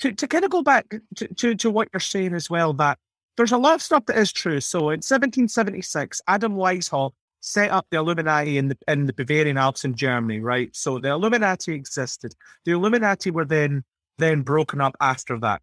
[0.00, 2.98] to, to kind of go back to, to, to what you're saying as well, that
[3.36, 4.60] there's a lot of stuff that is true.
[4.60, 9.84] So in 1776, Adam Weishaupt set up the Illuminati in the in the Bavarian Alps
[9.84, 10.74] in Germany, right?
[10.74, 12.34] So the Illuminati existed.
[12.64, 13.84] The Illuminati were then
[14.18, 15.62] then broken up after that.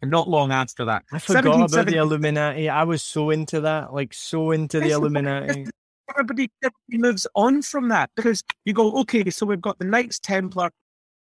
[0.00, 1.04] And not long after that.
[1.12, 2.68] I forgot about the Illuminati.
[2.68, 5.66] I was so into that, like so into the Illuminati.
[6.18, 6.50] Everybody,
[6.90, 10.70] moves on from that because you go, okay, so we've got the Knights Templar,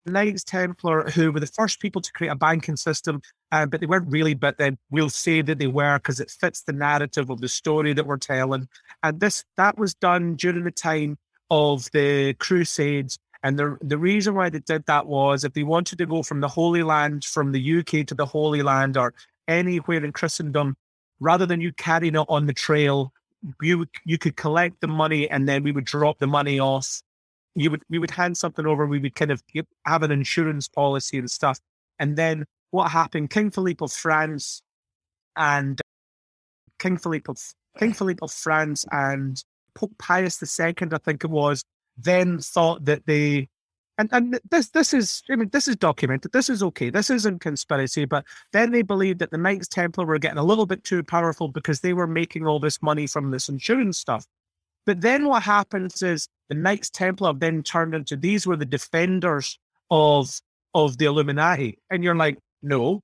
[0.04, 3.20] The Knights Templar who were the first people to create a banking system,
[3.52, 6.62] uh, but they weren't really, but then we'll say that they were because it fits
[6.62, 8.68] the narrative of the story that we're telling.
[9.02, 11.16] And this that was done during the time
[11.50, 13.18] of the Crusades.
[13.42, 16.40] And the the reason why they did that was if they wanted to go from
[16.40, 19.14] the Holy Land, from the UK to the Holy Land, or
[19.46, 20.76] anywhere in Christendom,
[21.20, 23.12] rather than you carrying it on the trail,
[23.62, 27.02] you you could collect the money and then we would drop the money off.
[27.54, 28.86] You would we would hand something over.
[28.86, 31.58] We would kind of give, have an insurance policy and stuff.
[31.98, 33.30] And then what happened?
[33.30, 34.62] King Philippe of France
[35.36, 35.80] and
[36.78, 37.38] King Philippe of
[37.78, 39.42] King Philippe of France and
[39.74, 41.62] Pope Pius II, I think it was,
[41.96, 43.48] then thought that they
[43.98, 46.32] and and this this is I mean this is documented.
[46.32, 46.88] This is okay.
[46.88, 50.66] This isn't conspiracy, but then they believed that the Knights Templar were getting a little
[50.66, 54.24] bit too powerful because they were making all this money from this insurance stuff.
[54.86, 59.58] But then what happens is the Knights Templar then turned into these were the defenders
[59.90, 60.30] of
[60.74, 63.02] of the Illuminati, and you're like, no.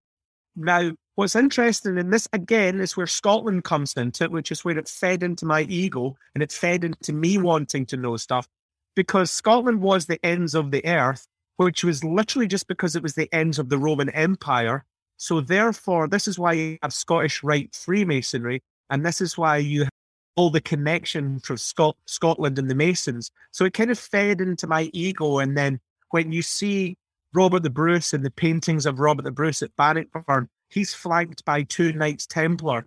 [0.57, 4.79] Now, what's interesting in this again is where Scotland comes into it, which is where
[4.79, 8.47] it fed into my ego and it fed into me wanting to know stuff
[8.95, 11.27] because Scotland was the ends of the earth,
[11.57, 14.85] which was literally just because it was the ends of the Roman Empire.
[15.17, 19.85] So therefore, this is why you have Scottish Rite Freemasonry, and this is why you
[19.85, 19.91] have
[20.37, 23.31] all the connection from Scot- Scotland and the Masons.
[23.53, 25.81] So it kind of fed into my ego, and then
[26.11, 26.97] when you see
[27.33, 31.63] Robert the Bruce and the paintings of Robert the Bruce at Bannockburn, he's flanked by
[31.63, 32.87] two Knights Templar,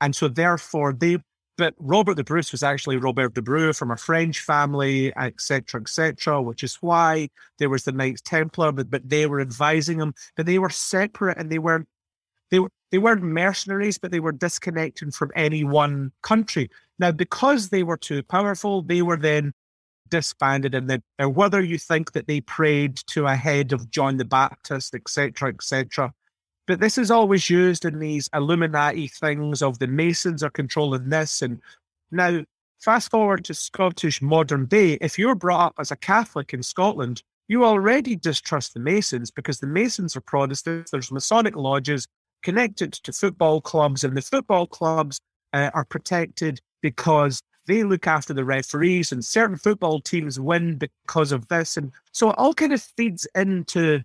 [0.00, 1.18] and so therefore they
[1.62, 6.42] but Robert the Bruce was actually Robert de Brew from a French family, etc., etc.,
[6.42, 7.28] which is why
[7.60, 11.38] there was the Knights Templar, but, but they were advising him, but they were separate
[11.38, 11.86] and they weren't
[12.50, 16.68] they were they weren't mercenaries, but they were disconnected from any one country.
[16.98, 19.52] Now, because they were too powerful, they were then
[20.10, 24.24] disbanded, and then whether you think that they prayed to a head of John the
[24.24, 26.12] Baptist, etc., etc.,
[26.66, 31.42] but this is always used in these Illuminati things of the Masons are controlling this.
[31.42, 31.60] And
[32.10, 32.44] now,
[32.80, 37.22] fast forward to Scottish modern day, if you're brought up as a Catholic in Scotland,
[37.48, 40.90] you already distrust the Masons because the Masons are Protestants.
[40.90, 42.06] There's Masonic lodges
[42.42, 45.20] connected to football clubs, and the football clubs
[45.52, 51.32] uh, are protected because they look after the referees, and certain football teams win because
[51.32, 51.76] of this.
[51.76, 54.02] And so it all kind of feeds into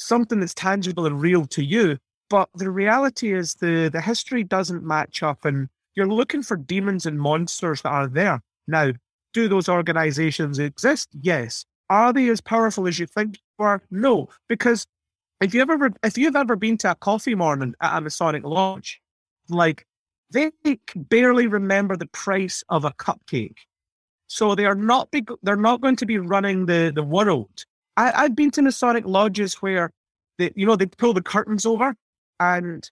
[0.00, 1.98] something that's tangible and real to you.
[2.28, 7.06] But the reality is the the history doesn't match up, and you're looking for demons
[7.06, 8.40] and monsters that are there.
[8.66, 8.92] Now,
[9.32, 11.08] do those organizations exist?
[11.20, 11.64] Yes.
[11.88, 13.82] Are they as powerful as you think are?
[13.90, 14.86] No, because
[15.40, 19.00] if you ever if you've ever been to a coffee morning at a Masonic lodge,
[19.48, 19.86] like
[20.30, 20.50] they
[20.94, 23.58] barely remember the price of a cupcake.
[24.28, 27.64] So they are not be, they're not going to be running the, the world.
[27.96, 29.92] I, I've been to Masonic lodges where
[30.38, 31.94] they, you know, they pull the curtains over
[32.38, 32.88] and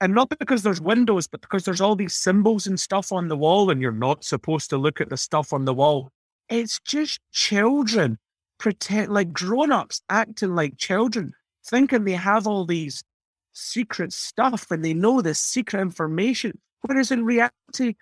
[0.00, 3.36] and not because there's windows, but because there's all these symbols and stuff on the
[3.36, 6.10] wall, and you're not supposed to look at the stuff on the wall.
[6.48, 8.18] It's just children
[8.58, 11.32] pretend like grown-ups acting like children,
[11.64, 13.02] thinking they have all these
[13.52, 16.58] secret stuff and they know this secret information.
[16.82, 17.94] Whereas in reality,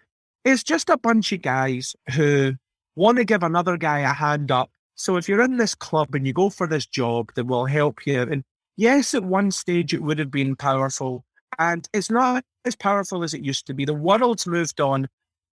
[0.44, 2.54] it's just a bunch of guys who
[2.94, 4.70] want to give another guy a hand up.
[4.96, 8.06] So if you're in this club and you go for this job that will help
[8.06, 8.42] you, and
[8.76, 11.24] yes, at one stage it would have been powerful,
[11.58, 13.84] and it's not as powerful as it used to be.
[13.84, 15.08] The world's moved on.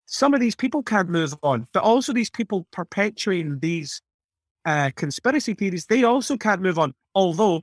[0.06, 4.02] Some of these people can't move on, but also these people perpetuating these
[4.64, 6.94] uh, conspiracy theories, they also can't move on.
[7.14, 7.62] Although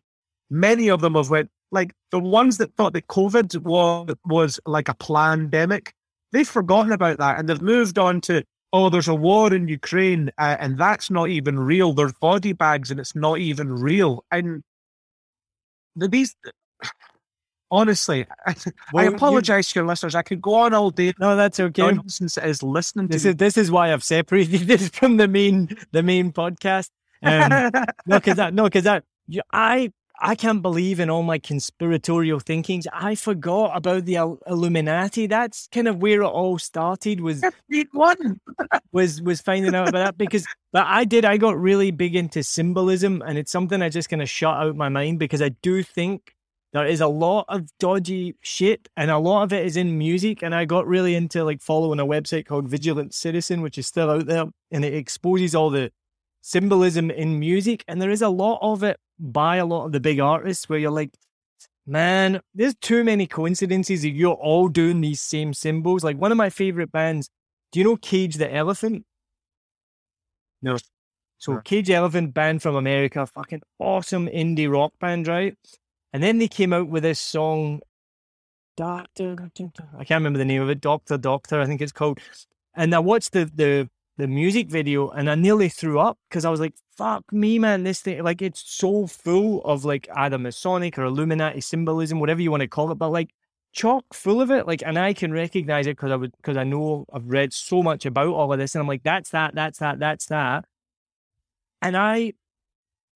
[0.50, 4.88] many of them have went like the ones that thought that COVID was was like
[4.90, 5.94] a pandemic,
[6.32, 8.44] they've forgotten about that and they've moved on to
[8.76, 11.90] oh, there's a war in Ukraine uh, and that's not even real.
[11.94, 14.12] There's body bags and it's not even real.
[14.32, 14.48] And
[15.96, 16.36] these,
[17.72, 18.56] honestly, I,
[18.94, 20.16] Well, I you- apologize to your listeners.
[20.16, 21.14] I could go on all day.
[21.20, 21.92] No, that's okay.
[21.92, 25.76] Nonsense is listening to This is this is why I've separated this from the main
[25.92, 26.90] the main podcast.
[27.24, 27.72] Um,
[28.06, 32.40] no, because that no, because that you- I I can't believe in all my conspiratorial
[32.40, 32.88] thinkings.
[32.94, 35.28] I forgot about the Il- Illuminati.
[35.28, 37.22] That's kind of where it all started.
[37.22, 37.44] Was
[37.92, 38.40] one.
[38.92, 42.44] was was finding out about that because but I did I got really big into
[42.44, 45.84] symbolism and it's something I just kind of shut out my mind because I do
[45.84, 46.34] think
[46.74, 50.44] there is a lot of dodgy shit and a lot of it is in music
[50.44, 54.10] and I got really into like following a website called Vigilant Citizen which is still
[54.10, 55.92] out there and it exposes all the
[56.46, 60.00] symbolism in music and there is a lot of it by a lot of the
[60.00, 61.10] big artists where you're like
[61.88, 66.38] man there's too many coincidences that you're all doing these same symbols like one of
[66.38, 67.30] my favorite bands
[67.76, 69.06] do you know Cage the Elephant?
[70.62, 70.78] No.
[71.38, 71.62] So No.
[71.62, 75.58] Cage Elephant band from America, fucking awesome indie rock band, right?
[76.14, 77.82] And then they came out with this song,
[78.78, 79.36] Doctor,
[79.98, 82.20] I can't remember the name of it, Doctor Doctor, I think it's called.
[82.76, 86.50] And I watched the the the music video and I nearly threw up because I
[86.50, 90.98] was like, fuck me, man, this thing like it's so full of like either Masonic
[90.98, 93.32] or Illuminati symbolism, whatever you want to call it, but like
[93.76, 94.66] chock full of it.
[94.66, 97.84] Like, and I can recognize it because I would because I know I've read so
[97.84, 100.66] much about all of this, and I'm like, that's that, that's that, that's that.
[101.82, 102.34] And I,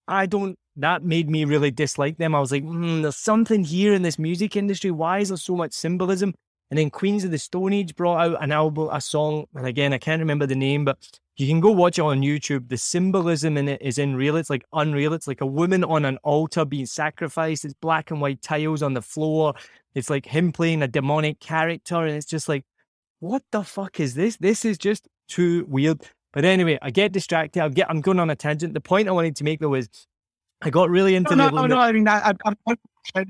[0.08, 0.58] I don't.
[0.76, 2.34] That made me really dislike them.
[2.36, 4.92] I was like, mm, there's something here in this music industry.
[4.92, 6.34] Why is there so much symbolism?
[6.70, 9.92] And then Queens of the Stone Age brought out an album, a song, and again,
[9.92, 10.98] I can't remember the name, but
[11.38, 12.68] you can go watch it on YouTube.
[12.70, 14.36] The symbolism in it is unreal.
[14.36, 15.14] It's like unreal.
[15.14, 17.66] It's like a woman on an altar being sacrificed.
[17.66, 19.54] It's black and white tiles on the floor.
[19.96, 22.66] It's like him playing a demonic character, and it's just like,
[23.20, 24.38] what the fuck is this?
[24.38, 26.02] This is just too weird.
[26.34, 27.64] But anyway, I get distracted.
[27.64, 27.90] I get.
[27.90, 28.76] I'm going on a tangent.
[28.76, 29.90] The point I wanted to make though was,
[30.62, 31.56] I got really into No, the.
[31.56, 33.26] no, no, I mean, I, I'm, I'm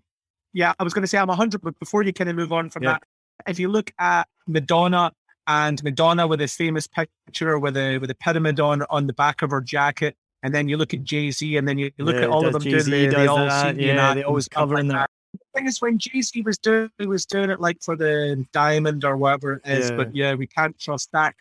[0.52, 2.69] Yeah, I was going to say I'm 100, but before you kind of move on
[2.69, 2.93] from Yeah.
[2.93, 3.04] that,
[3.47, 5.12] if you look at Madonna
[5.47, 9.41] and Madonna with this famous picture with a with a pyramid on on the back
[9.41, 12.15] of her jacket, and then you look at Jay Z, and then you, you look
[12.15, 14.23] Yeah, at all of them Jay-Z doing the, the does all that, yeah, act they
[14.23, 15.10] always covering like that.
[15.34, 18.45] The thing is, when Jay Z was doing, he was doing it like for the
[18.52, 19.89] diamond or whatever it is.
[19.89, 19.95] Yeah.
[19.97, 21.36] But yeah, we can't trust that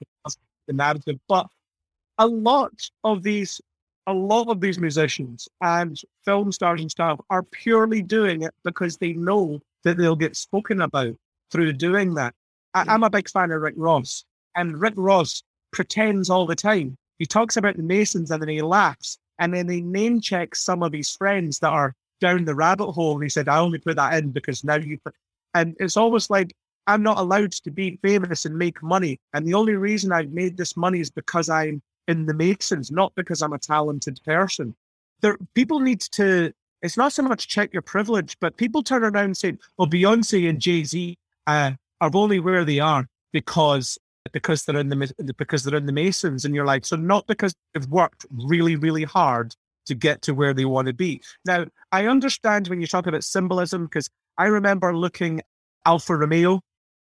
[0.66, 1.18] the narrative.
[1.28, 1.46] But
[2.18, 2.72] a lot
[3.04, 3.60] of these
[4.06, 8.96] a lot of these musicians and film stars and stuff are purely doing it because
[8.96, 11.14] they know that they'll get spoken about
[11.50, 12.34] through doing that.
[12.74, 16.96] I, I'm a big fan of Rick Ross, and Rick Ross pretends all the time.
[17.18, 20.82] He talks about the Masons and then he laughs, and then he name checks some
[20.82, 23.14] of his friends that are down the rabbit hole.
[23.14, 25.14] And he said, "I only put that in because now you." Put...
[25.54, 26.54] And it's almost like
[26.86, 30.56] I'm not allowed to be famous and make money, and the only reason I've made
[30.56, 34.74] this money is because I'm in the Masons, not because I'm a talented person.
[35.20, 36.52] There, people need to.
[36.80, 40.48] It's not so much check your privilege, but people turn around and say, "Well, Beyonce
[40.48, 43.98] and Jay Z uh, are only where they are because
[44.32, 47.54] because they're in the because they're in the Masons," and you're like, "So not because
[47.74, 49.56] they've worked really, really hard
[49.86, 53.24] to get to where they want to be." Now, I understand when you talk about
[53.24, 55.42] symbolism because I remember looking
[55.86, 56.60] Alfa Romeo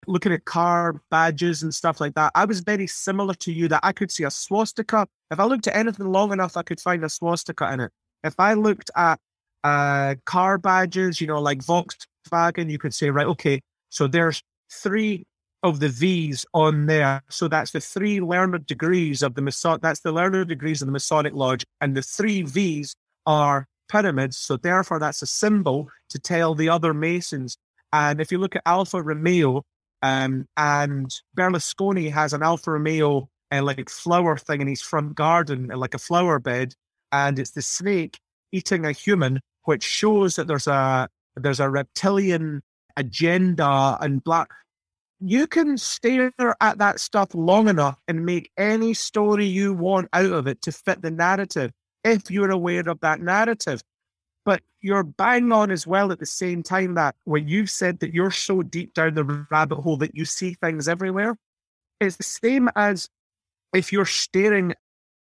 [0.07, 3.79] looking at car badges and stuff like that, I was very similar to you that
[3.83, 5.07] I could see a swastika.
[5.31, 7.91] If I looked at anything long enough, I could find a swastika in it.
[8.23, 9.19] If I looked at
[9.63, 15.25] uh, car badges, you know, like Volkswagen, you could say, right, okay, so there's three
[15.63, 17.23] of the V's on there.
[17.29, 20.91] So that's the three learner degrees of the Masonic, That's the learner degrees of the
[20.91, 24.37] Masonic Lodge, and the three V's are pyramids.
[24.37, 27.57] So therefore, that's a symbol to tell the other Masons.
[27.91, 29.63] And if you look at Alfa Romeo,
[30.01, 35.71] um, and Berlusconi has an Alfa Romeo uh, like flower thing in his front garden,
[35.71, 36.73] uh, like a flower bed,
[37.11, 38.19] and it's the snake
[38.51, 42.61] eating a human, which shows that there's a there's a reptilian
[42.97, 44.49] agenda and black
[45.19, 46.31] you can stare
[46.61, 50.71] at that stuff long enough and make any story you want out of it to
[50.71, 51.71] fit the narrative
[52.03, 53.81] if you're aware of that narrative.
[54.43, 58.13] But you're bang on as well at the same time that when you've said that
[58.13, 61.37] you're so deep down the rabbit hole that you see things everywhere,
[61.99, 63.09] it's the same as
[63.73, 64.73] if you're staring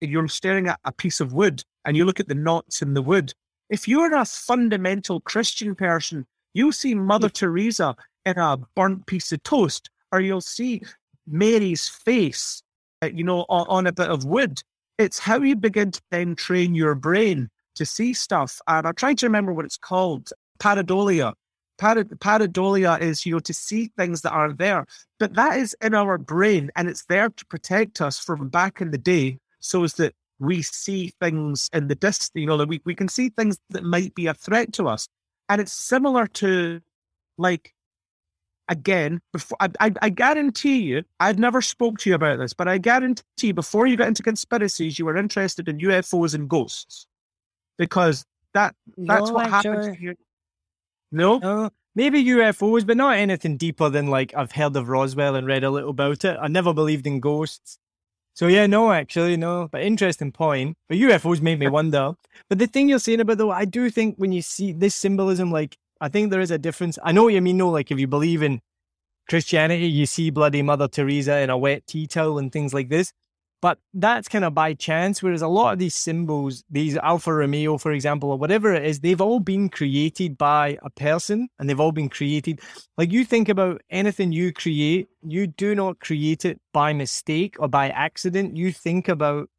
[0.01, 3.01] you're staring at a piece of wood and you look at the knots in the
[3.01, 3.33] wood.
[3.69, 7.95] If you're a fundamental Christian person, you'll see Mother Teresa
[8.25, 10.81] in a burnt piece of toast, or you'll see
[11.27, 12.63] Mary's face,
[13.01, 14.61] uh, you know, on, on a bit of wood.
[14.97, 18.59] It's how you begin to then train your brain to see stuff.
[18.67, 21.33] And I'm trying to remember what it's called pareidolia.
[21.79, 24.85] Parad- pareidolia is, you know, to see things that aren't there.
[25.17, 28.91] But that is in our brain and it's there to protect us from back in
[28.91, 32.81] the day so as that we see things in the distance, you know, that we,
[32.85, 35.07] we can see things that might be a threat to us.
[35.49, 36.81] And it's similar to
[37.37, 37.73] like
[38.69, 42.67] again, before I, I, I, guarantee you, I've never spoke to you about this, but
[42.67, 47.07] I guarantee you, before you got into conspiracies, you were interested in UFOs and ghosts,
[47.77, 48.23] because
[48.53, 49.97] that that's no, what happens.
[49.97, 50.15] Here.
[51.11, 55.47] No, no, maybe UFOs, but not anything deeper than like I've heard of Roswell and
[55.47, 56.37] read a little about it.
[56.39, 57.79] I never believed in ghosts.
[58.33, 59.67] So yeah, no, actually, no.
[59.71, 60.77] But interesting point.
[60.87, 62.13] But UFOs made me wonder.
[62.47, 65.51] But the thing you're saying about though, I do think when you see this symbolism,
[65.51, 66.97] like I think there is a difference.
[67.03, 67.69] I know what you mean, though.
[67.69, 68.61] Like if you believe in
[69.27, 73.11] Christianity, you see bloody Mother Teresa in a wet tea towel and things like this.
[73.61, 75.21] But that's kind of by chance.
[75.21, 79.01] Whereas a lot of these symbols, these Alfa Romeo, for example, or whatever it is,
[79.01, 82.61] they've all been created by a person and they've all been created.
[82.97, 87.67] Like you think about anything you create, you do not create it by mistake or
[87.67, 88.55] by accident.
[88.55, 89.49] You think about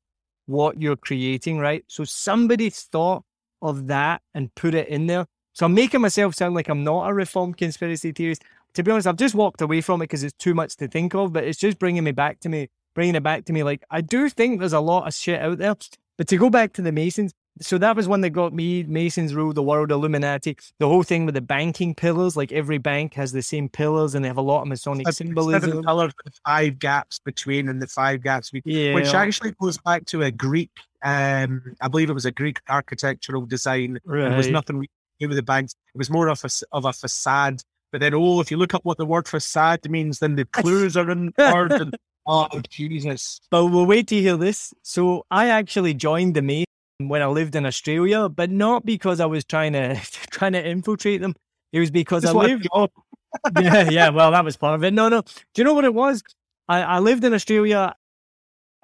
[0.47, 1.85] what you're creating, right?
[1.87, 3.25] So somebody thought
[3.61, 5.27] of that and put it in there.
[5.53, 8.43] So I'm making myself sound like I'm not a reformed conspiracy theorist.
[8.75, 11.15] To be honest, I've just walked away from it because it's too much to think
[11.15, 13.63] of, but it's just bringing me back to me, bringing it back to me.
[13.63, 15.75] Like, I do think there's a lot of shit out there.
[16.19, 17.33] But to go back to the Masons,
[17.63, 18.85] so that was one that got me.
[18.85, 22.37] Masons rule the world, Illuminati, the whole thing with the banking pillars.
[22.37, 25.29] Like every bank has the same pillars, and they have a lot of Masonic Seven
[25.29, 25.83] symbolism.
[25.83, 28.95] pillars with five gaps between, and the five gaps, between, Yeah.
[28.95, 30.71] which actually goes back to a Greek.
[31.03, 33.99] Um, I believe it was a Greek architectural design.
[34.07, 34.89] It was nothing to
[35.19, 35.75] do with the banks.
[35.95, 37.63] It was more of a of a facade.
[37.93, 40.97] But then, oh, if you look up what the word facade means, then the clues
[40.97, 41.95] are in word.
[42.33, 43.41] Oh Jesus!
[43.51, 44.73] But we'll wait to hear this.
[44.83, 46.67] So I actually joined the Masons
[46.99, 49.97] when I lived in Australia, but not because I was trying to
[50.31, 51.35] trying to infiltrate them.
[51.73, 52.69] It was because Just I lived.
[53.61, 54.09] yeah, yeah.
[54.11, 54.95] Well, that was part of it.
[54.95, 55.23] No, no.
[55.23, 56.23] Do you know what it was?
[56.69, 57.97] I, I lived in Australia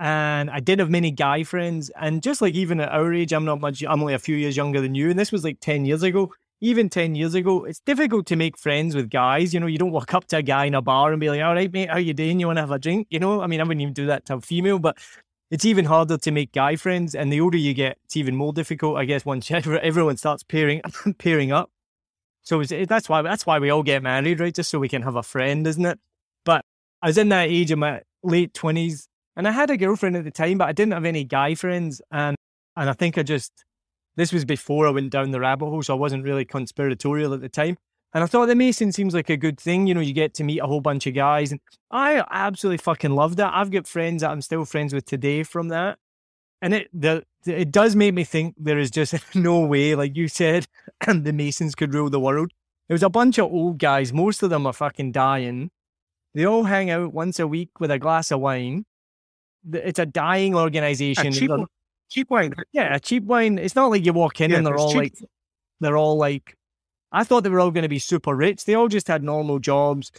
[0.01, 1.90] and I did have many guy friends.
[1.90, 4.57] And just like even at our age, I'm not much, I'm only a few years
[4.57, 5.09] younger than you.
[5.09, 6.32] And this was like 10 years ago.
[6.61, 9.53] Even 10 years ago, it's difficult to make friends with guys.
[9.53, 11.43] You know, you don't walk up to a guy in a bar and be like,
[11.43, 12.41] all right, mate, how you doing?
[12.41, 13.09] You want to have a drink?
[13.11, 14.97] You know, I mean, I wouldn't even do that to a female, but
[15.51, 17.15] it's even harder to make guy friends.
[17.15, 20.81] And the older you get, it's even more difficult, I guess, once everyone starts pairing,
[21.19, 21.71] pairing up.
[22.43, 24.55] So that's why that's why we all get married, right?
[24.55, 25.99] Just so we can have a friend, isn't it?
[26.45, 26.65] But
[27.03, 30.23] I was in that age of my late twenties, and I had a girlfriend at
[30.23, 32.37] the time, but I didn't have any guy friends, and
[32.77, 33.66] and I think I just
[34.17, 37.41] this was before I went down the rabbit hole, so I wasn't really conspiratorial at
[37.41, 37.77] the time.
[38.14, 39.87] And I thought the Mason seems like a good thing.
[39.87, 41.61] You know, you get to meet a whole bunch of guys, and
[41.91, 43.53] I absolutely fucking loved that.
[43.55, 45.99] I've got friends that I'm still friends with today from that,
[46.62, 50.29] and it the it does make me think there is just no way, like you
[50.29, 50.67] said,
[51.07, 52.53] the Masons could rule the world.
[52.89, 54.12] It was a bunch of old guys.
[54.12, 55.71] Most of them are fucking dying.
[56.35, 58.85] They all hang out once a week with a glass of wine.
[59.73, 61.33] It's a dying A organization.
[61.33, 61.67] cheap, They're-
[62.09, 62.55] cheap wine.
[62.73, 63.59] yeah, a cheap wine.
[63.59, 64.99] It's not like you walk in Yeah, and they're all cheap.
[64.99, 65.15] like,
[65.81, 66.57] they're all like,
[67.13, 68.65] I thought they were all going to be super rich.
[68.65, 70.11] They all just had normal jobs.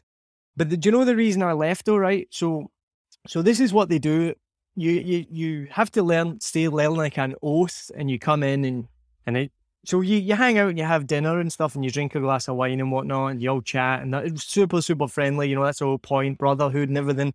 [0.56, 2.28] But the, do you know the reason I left though, right?
[2.32, 2.72] So,
[3.28, 4.34] so this is what they do.
[4.76, 8.64] You, you, you have to learn, stay learn like an oath and you come in
[8.66, 8.88] and,
[9.26, 9.52] and it,
[9.86, 12.20] so you, you hang out and you have dinner and stuff and you drink a
[12.20, 15.50] glass of wine and whatnot and you all chat and that, it's super, super friendly.
[15.50, 17.34] You know, that's the whole point, brotherhood and everything.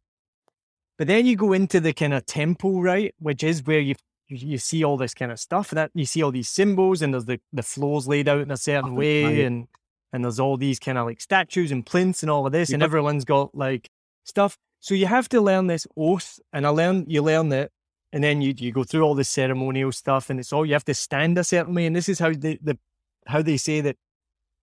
[0.99, 3.15] But then you go into the kind of temple, right?
[3.19, 3.95] Which is where you
[4.33, 7.15] you, you see all this kind of stuff that you see all these symbols and
[7.15, 9.39] there's the, the floors laid out in a certain oh, way right.
[9.45, 9.69] and
[10.13, 12.83] and there's all these kind of like statues and plinths and all of this and
[12.83, 13.89] everyone's got like
[14.25, 14.59] stuff.
[14.81, 17.73] So you have to learn this oath and I learn you learn it
[18.13, 20.85] and then you you go through all the ceremonial stuff and it's all you have
[20.85, 22.79] to stand a certain way and this is how they the
[23.27, 23.97] how they say that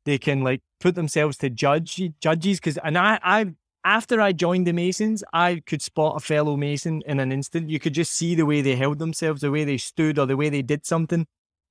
[0.06, 3.54] they can like put themselves to judge judges because and I I
[3.84, 7.70] after I joined the Masons, I could spot a fellow Mason in an instant.
[7.70, 10.38] You could just see the way they held themselves, the way they stood, or the
[10.38, 11.26] way they did something.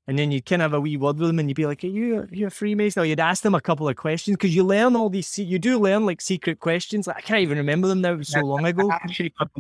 [0.07, 1.85] And then you'd kind of have a wee word with them and you'd be like,
[1.85, 3.03] Are you, are you a Freemason?
[3.03, 5.79] Or you'd ask them a couple of questions because you learn all these, you do
[5.79, 7.07] learn like secret questions.
[7.07, 8.13] Like, I can't even remember them now.
[8.13, 8.89] It was so long ago.
[8.89, 9.51] A handshake, on,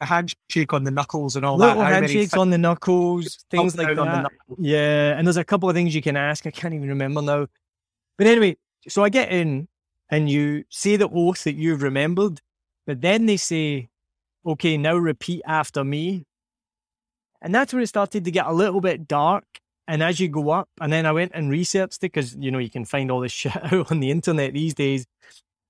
[0.00, 1.90] a handshake on the knuckles and all Little that.
[1.90, 4.56] Many handshakes on the knuckles, things like down on the that.
[4.58, 6.46] Yeah, and there's a couple of things you can ask.
[6.46, 7.46] I can't even remember now.
[8.16, 8.56] But anyway,
[8.88, 9.68] so I get in
[10.10, 12.40] and you say the oath that you've remembered,
[12.86, 13.88] but then they say,
[14.46, 16.24] okay, now repeat after me.
[17.42, 19.44] And that's where it started to get a little bit dark.
[19.86, 22.58] And as you go up, and then I went and researched it because, you know,
[22.58, 25.06] you can find all this shit out on the internet these days.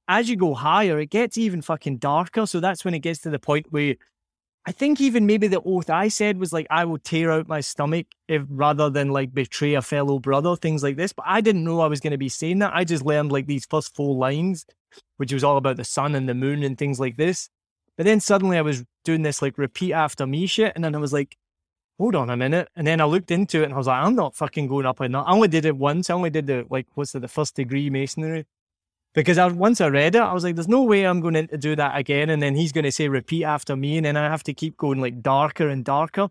[0.06, 2.46] As you go higher, it gets even fucking darker.
[2.46, 3.96] So that's when it gets to the point where
[4.66, 7.60] I think even maybe the oath I said was like, I will tear out my
[7.60, 11.12] stomach if rather than like betray a fellow brother, things like this.
[11.12, 12.74] But I didn't know I was going to be saying that.
[12.74, 14.66] I just learned like these first four lines,
[15.16, 17.48] which was all about the sun and the moon and things like this.
[17.96, 20.72] But then suddenly I was doing this like repeat after me shit.
[20.74, 21.36] And then I was like,
[21.98, 22.68] hold on a minute.
[22.76, 25.00] And then I looked into it and I was like, I'm not fucking going up
[25.00, 25.20] on that.
[25.26, 26.10] I only did it once.
[26.10, 28.44] I only did the, like, what's it, the first degree masonry.
[29.18, 31.58] Because I, once I read it, I was like, there's no way I'm going to
[31.58, 32.30] do that again.
[32.30, 33.96] And then he's going to say, repeat after me.
[33.96, 36.28] And then I have to keep going like darker and darker.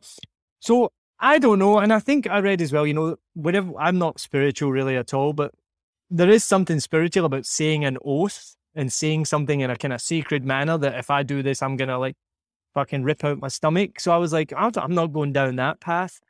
[0.62, 1.80] So I don't know.
[1.80, 5.14] And I think I read as well, you know, whatever, I'm not spiritual really at
[5.14, 5.54] all, but
[6.10, 10.00] there is something spiritual about saying an oath and saying something in a kind of
[10.00, 12.16] sacred manner that if I do this, I'm going to like
[12.74, 14.00] fucking rip out my stomach.
[14.00, 16.22] So I was like, I'm not going down that path.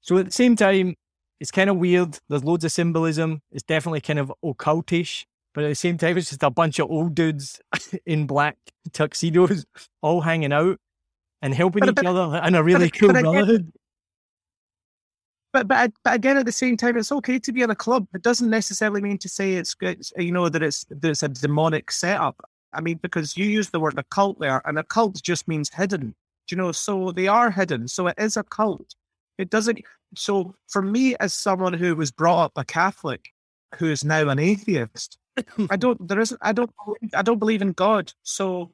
[0.00, 0.96] So at the same time,
[1.38, 2.18] it's kind of weird.
[2.28, 3.42] There's loads of symbolism.
[3.52, 6.90] It's definitely kind of occultish, but at the same time, it's just a bunch of
[6.90, 7.60] old dudes
[8.06, 8.56] in black
[8.92, 9.64] tuxedos
[10.00, 10.78] all hanging out
[11.42, 13.72] and helping But- each but- other in a really but- cool but brotherhood.
[15.52, 18.06] But but but again, at the same time, it's okay to be in a club.
[18.14, 20.02] It doesn't necessarily mean to say it's good.
[20.16, 22.40] You know that it's that it's a demonic setup.
[22.72, 26.14] I mean, because you use the word occult there, and occult just means hidden.
[26.46, 26.72] Do you know?
[26.72, 27.86] So they are hidden.
[27.86, 28.94] So it is a cult.
[29.36, 29.80] It doesn't.
[30.16, 33.28] So for me, as someone who was brought up a Catholic,
[33.76, 35.18] who is now an atheist,
[35.70, 36.06] I don't.
[36.08, 36.38] There isn't.
[36.42, 36.70] I don't.
[36.84, 38.12] believe- I don't believe in God.
[38.22, 38.72] So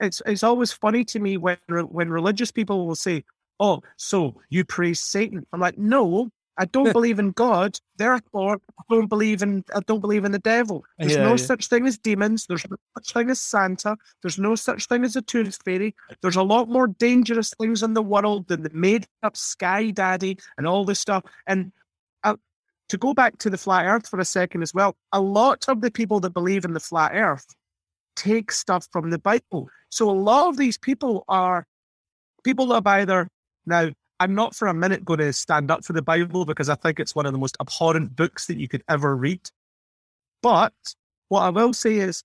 [0.00, 3.24] it's it's always funny to me when when religious people will say,
[3.60, 7.78] "Oh, so you praise Satan?" I'm like, "No, I don't believe in God.
[7.96, 10.84] Therefore, I don't believe in I don't believe in the devil.
[10.98, 11.36] There's Yeah, no yeah.
[11.36, 12.46] such thing as demons.
[12.46, 13.96] There's no such thing as Santa.
[14.22, 15.94] There's no such thing as a tooth fairy.
[16.22, 20.38] There's a lot more dangerous things in the world than the made up sky daddy
[20.56, 21.72] and all this stuff." And
[22.88, 25.80] to go back to the flat Earth for a second as well, a lot of
[25.80, 27.46] the people that believe in the flat Earth
[28.14, 29.68] take stuff from the Bible.
[29.90, 31.66] So a lot of these people are
[32.44, 33.28] people that have either
[33.66, 33.90] now.
[34.18, 36.98] I'm not for a minute going to stand up for the Bible because I think
[36.98, 39.42] it's one of the most abhorrent books that you could ever read.
[40.42, 40.72] But
[41.28, 42.22] what I will say is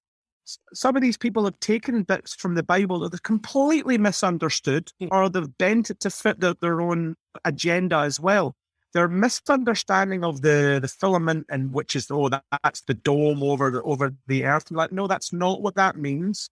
[0.74, 5.08] some of these people have taken bits from the Bible that they've completely misunderstood hmm.
[5.12, 8.56] or they've bent it to fit their, their own agenda as well.
[8.94, 13.72] Their misunderstanding of the, the firmament and which is oh that, that's the dome over
[13.72, 14.70] the over the earth.
[14.70, 16.50] I'm Like no, that's not what that means.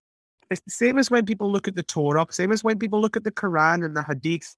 [0.50, 3.16] It's the same as when people look at the Torah, same as when people look
[3.16, 4.56] at the Quran and the Hadith.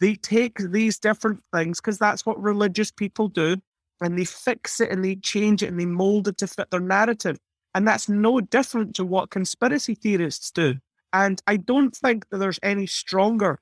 [0.00, 3.56] They take these different things because that's what religious people do,
[4.00, 6.80] and they fix it and they change it and they mold it to fit their
[6.80, 7.38] narrative.
[7.74, 10.76] And that's no different to what conspiracy theorists do.
[11.12, 13.60] And I don't think that there's any stronger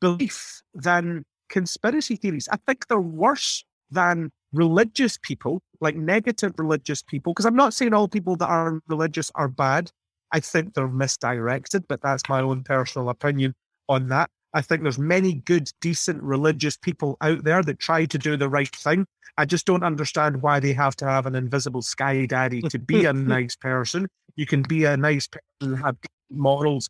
[0.00, 2.48] belief than conspiracy theories.
[2.50, 7.94] I think they're worse than religious people, like negative religious people, because I'm not saying
[7.94, 9.90] all people that are religious are bad.
[10.32, 13.54] I think they're misdirected, but that's my own personal opinion
[13.88, 14.30] on that.
[14.54, 18.48] I think there's many good, decent religious people out there that try to do the
[18.48, 19.06] right thing.
[19.36, 23.04] I just don't understand why they have to have an invisible sky daddy to be
[23.04, 24.08] a nice person.
[24.36, 25.96] You can be a nice person and have
[26.30, 26.88] morals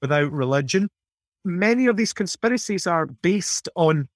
[0.00, 0.88] without religion.
[1.44, 4.08] Many of these conspiracies are based on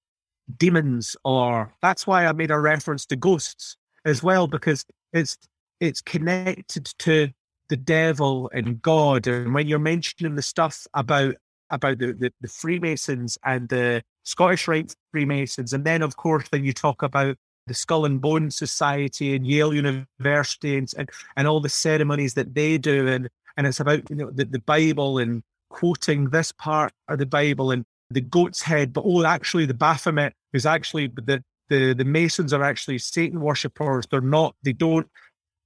[0.58, 5.38] demons, or that's why I made a reference to ghosts as well, because it's
[5.80, 7.30] it's connected to
[7.68, 9.26] the devil and God.
[9.26, 11.34] And when you're mentioning the stuff about
[11.70, 16.64] about the, the, the Freemasons and the Scottish Rite Freemasons, and then of course then
[16.64, 21.60] you talk about the Skull and Bone Society and Yale University and, and, and all
[21.60, 25.42] the ceremonies that they do and and it's about you know the, the Bible and
[25.74, 30.32] quoting this part of the Bible and the goat's head, but oh, actually the Baphomet
[30.52, 34.06] is actually the the the Masons are actually Satan worshippers.
[34.06, 34.54] They're not.
[34.62, 35.08] They don't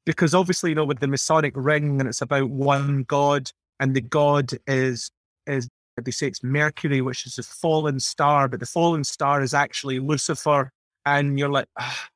[0.06, 4.00] because obviously you know with the Masonic ring and it's about one God and the
[4.00, 5.10] God is
[5.46, 5.68] is
[6.02, 10.00] they say it's Mercury, which is a fallen star, but the fallen star is actually
[10.00, 10.72] Lucifer,
[11.04, 11.68] and you're like.
[11.78, 12.08] Ah.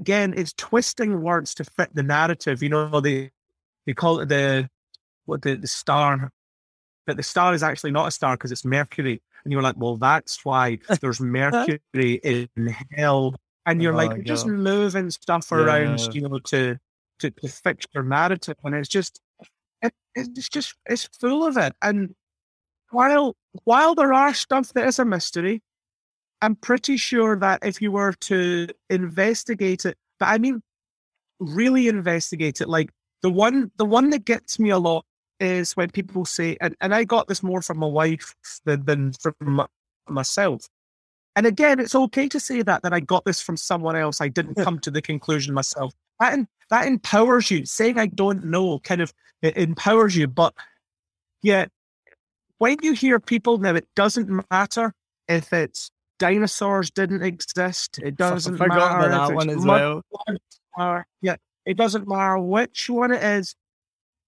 [0.00, 2.64] Again, it's twisting words to fit the narrative.
[2.64, 3.30] You know, they
[3.86, 4.68] they call it the
[5.26, 6.32] what the, the star
[7.08, 9.22] but the star is actually not a star because it's Mercury.
[9.42, 11.80] And you're like, well, that's why there's Mercury
[12.22, 12.48] in
[12.92, 13.34] hell.
[13.64, 16.10] And you're Oh, like, you're just moving stuff around, Yeah.
[16.12, 16.78] you know, to,
[17.20, 18.56] to to fix your narrative.
[18.62, 19.20] And it's just,
[19.80, 21.72] it, it's just, it's full of it.
[21.80, 22.14] And
[22.90, 23.34] while
[23.64, 25.62] while there are stuff that is a mystery,
[26.42, 30.60] I'm pretty sure that if you were to investigate it, but I mean,
[31.40, 32.90] really investigate it, like
[33.22, 35.06] the one the one that gets me a lot
[35.40, 38.34] is when people say, and, and I got this more from my wife
[38.64, 39.66] than, than from my,
[40.08, 40.68] myself.
[41.36, 44.20] And again, it's okay to say that that I got this from someone else.
[44.20, 45.94] I didn't come to the conclusion myself.
[46.18, 47.64] That en- that empowers you.
[47.64, 50.26] Saying I don't know kind of it empowers you.
[50.26, 50.52] But
[51.42, 51.66] yeah,
[52.58, 54.92] when you hear people now, it doesn't matter
[55.28, 58.00] if it's dinosaurs didn't exist.
[58.02, 60.02] It doesn't matter that one as well.
[60.76, 63.54] or yeah, it doesn't matter which one it is.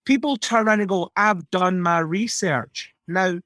[0.05, 2.93] People turn around and go, I've done my research.
[3.07, 3.39] Now,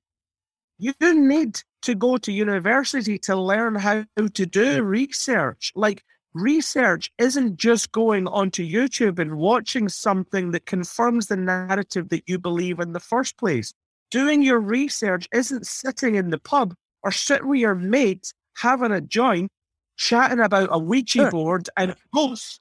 [0.78, 5.72] you need to go to university to learn how to do research.
[5.74, 6.02] Like,
[6.32, 12.38] research isn't just going onto YouTube and watching something that confirms the narrative that you
[12.38, 13.72] believe in the first place.
[14.10, 19.00] Doing your research isn't sitting in the pub or sitting with your mates having a
[19.00, 19.50] joint,
[19.96, 22.60] chatting about a Ouija board and ghosts.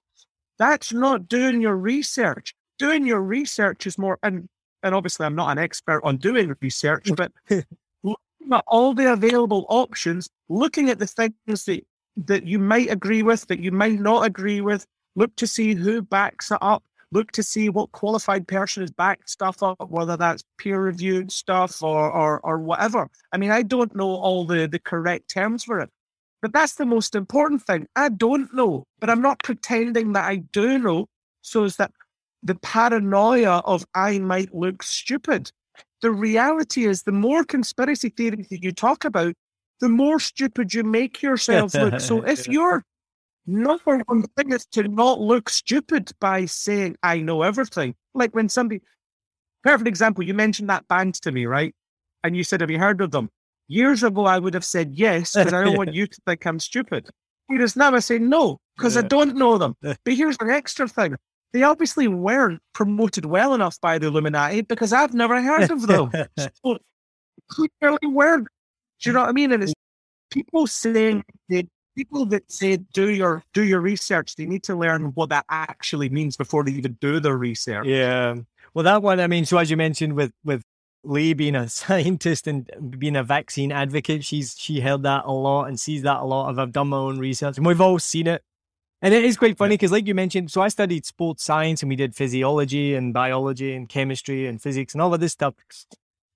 [0.59, 2.53] That's not doing your research.
[2.79, 4.47] Doing your research is more, and
[4.81, 7.31] and obviously I'm not an expert on doing research, but
[8.03, 11.85] looking at all the available options, looking at the things that
[12.17, 16.01] that you might agree with, that you might not agree with, look to see who
[16.01, 20.43] backs it up, look to see what qualified person has backed stuff up, whether that's
[20.57, 23.09] peer reviewed stuff or, or or whatever.
[23.31, 25.89] I mean, I don't know all the the correct terms for it.
[26.43, 27.87] But that's the most important thing.
[27.95, 31.07] I don't know, but I'm not pretending that I do know.
[31.41, 31.91] So is that
[32.43, 35.51] the paranoia of I might look stupid.
[36.01, 39.33] The reality is the more conspiracy theories that you talk about,
[39.79, 41.99] the more stupid you make yourself look.
[41.99, 42.83] So if your
[43.45, 48.49] number one thing is to not look stupid by saying I know everything, like when
[48.49, 48.81] somebody
[49.63, 51.73] perfect example, you mentioned that band to me, right?
[52.23, 53.29] And you said, Have you heard of them?
[53.67, 56.59] Years ago I would have said yes, because I don't want you to think I'm
[56.59, 57.09] stupid.
[57.47, 59.75] Whereas now I say no, because I don't know them.
[59.81, 61.15] But here's an extra thing.
[61.53, 66.11] They obviously weren't promoted well enough by the Illuminati because I've never heard of them.
[66.65, 66.77] so
[67.49, 68.47] clearly weren't.
[69.01, 69.51] Do you know what I mean?
[69.51, 69.73] And it's
[70.31, 75.11] people saying that people that say do your do your research, they need to learn
[75.13, 77.85] what that actually means before they even do their research.
[77.85, 78.35] Yeah.
[78.73, 80.63] Well, that one, I mean, so as you mentioned with, with
[81.03, 85.65] Lee being a scientist and being a vaccine advocate, she's, she held that a lot
[85.65, 86.49] and sees that a lot.
[86.49, 88.41] I've- I've done my own research and we've all seen it.
[89.03, 91.89] And it is quite funny because, like you mentioned, so I studied sports science and
[91.89, 95.55] we did physiology and biology and chemistry and physics and all of this stuff.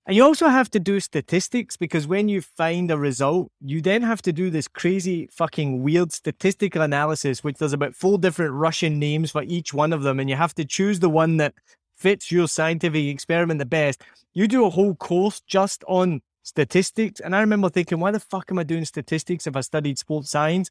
[0.04, 4.02] And you also have to do statistics because when you find a result, you then
[4.02, 8.98] have to do this crazy fucking weird statistical analysis, which there's about four different Russian
[8.98, 10.20] names for each one of them.
[10.20, 11.54] And you have to choose the one that
[11.96, 14.02] fits your scientific experiment the best.
[14.34, 17.20] You do a whole course just on statistics.
[17.20, 20.30] And I remember thinking, why the fuck am I doing statistics if I studied sports
[20.30, 20.70] science?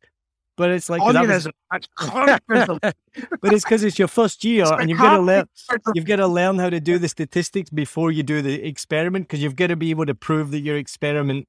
[0.57, 1.51] But it's like, was- Communism.
[1.71, 1.87] That's
[3.41, 5.45] but it's because it's your first year It's and you've got to learn
[5.93, 9.41] you've got to learn how to do the statistics before you do the experiment because
[9.41, 11.47] you've got to be able to prove that your experiment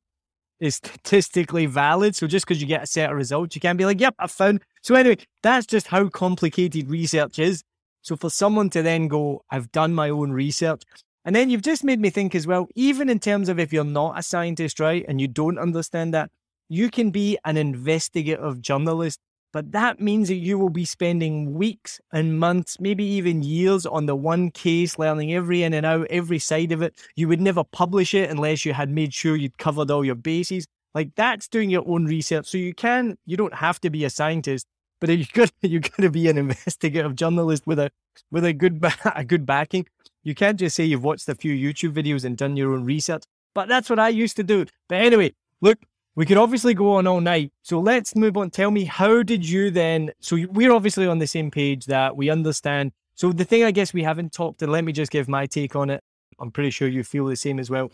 [0.60, 2.16] is statistically valid.
[2.16, 4.26] So just because you get a set of results, you can't be like, "Yep, I
[4.26, 7.62] found." So anyway, that's just how complicated research is.
[8.02, 10.82] So for someone to then go, "I've done my own research,"
[11.24, 13.84] and then you've just made me think as well, even in terms of if you're
[13.84, 16.30] not a scientist, right, and you don't understand that,
[16.68, 19.20] you can be an investigative journalist
[19.52, 24.04] but that means that you will be spending weeks and months, maybe even years on
[24.04, 26.94] the one case, learning every in and out, every side of it.
[27.16, 30.66] You would never publish it unless you had made sure you'd covered all your bases.
[30.94, 32.46] Like that's doing your own research.
[32.46, 34.66] So you can, you don't have to be a scientist,
[35.00, 37.90] but you got you got to be an investigative journalist with a
[38.30, 39.86] with a good a good backing.
[40.24, 43.24] You can't just say you've watched a few YouTube videos and done your own research.
[43.54, 44.66] But that's what I used to do.
[44.88, 45.78] But anyway, look,
[46.18, 47.52] we could obviously go on all night.
[47.62, 48.50] So let's move on.
[48.50, 50.10] Tell me, how did you then?
[50.18, 52.90] So we're obviously on the same page that we understand.
[53.14, 55.76] So the thing I guess we haven't talked, and let me just give my take
[55.76, 56.02] on it.
[56.40, 57.92] I'm pretty sure you feel the same as well.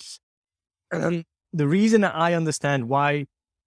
[0.91, 3.27] Um, the reason that I understand why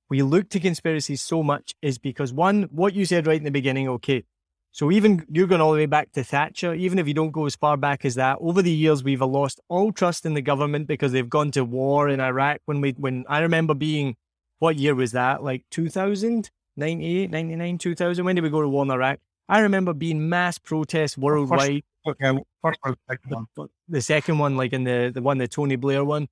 [0.09, 3.51] we look to conspiracies so much is because one, what you said right in the
[3.51, 4.23] beginning, okay.
[4.71, 7.45] So even you're going all the way back to Thatcher, even if you don't go
[7.45, 10.87] as far back as that, over the years we've lost all trust in the government
[10.87, 12.61] because they've gone to war in Iraq.
[12.65, 14.15] When we, when I remember being,
[14.59, 15.43] what year was that?
[15.43, 18.25] Like 2000, 98, 99, 2000.
[18.25, 19.19] When did we go to war in Iraq?
[19.49, 21.83] I remember being mass protests worldwide.
[22.05, 22.79] Okay, first
[23.09, 23.47] second one.
[23.55, 26.27] the, the second one, like in the, the one, the Tony Blair one.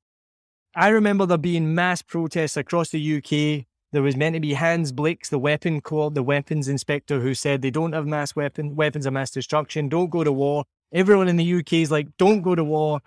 [0.76, 3.65] I remember there being mass protests across the UK.
[3.93, 7.61] There was meant to be Hans Blix, the weapon called the weapons inspector, who said
[7.61, 9.88] they don't have mass weapon weapons of mass destruction.
[9.88, 10.65] Don't go to war.
[10.91, 12.99] Everyone in the UK is like, don't go to war,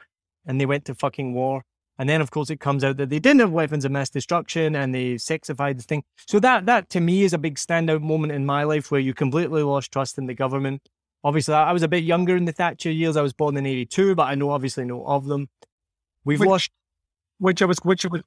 [0.46, 1.62] and they went to fucking war.
[2.01, 4.76] And then, of course, it comes out that they didn't have weapons of mass destruction
[4.76, 6.05] and they sexified the thing.
[6.28, 9.14] So that that to me is a big standout moment in my life where you
[9.14, 10.80] completely lost trust in the government.
[11.24, 13.16] Obviously, I was a bit younger in the Thatcher years.
[13.16, 15.49] I was born in '82, but I know obviously know of them.
[16.24, 16.70] We've Which- lost.
[17.38, 18.22] which I was which I was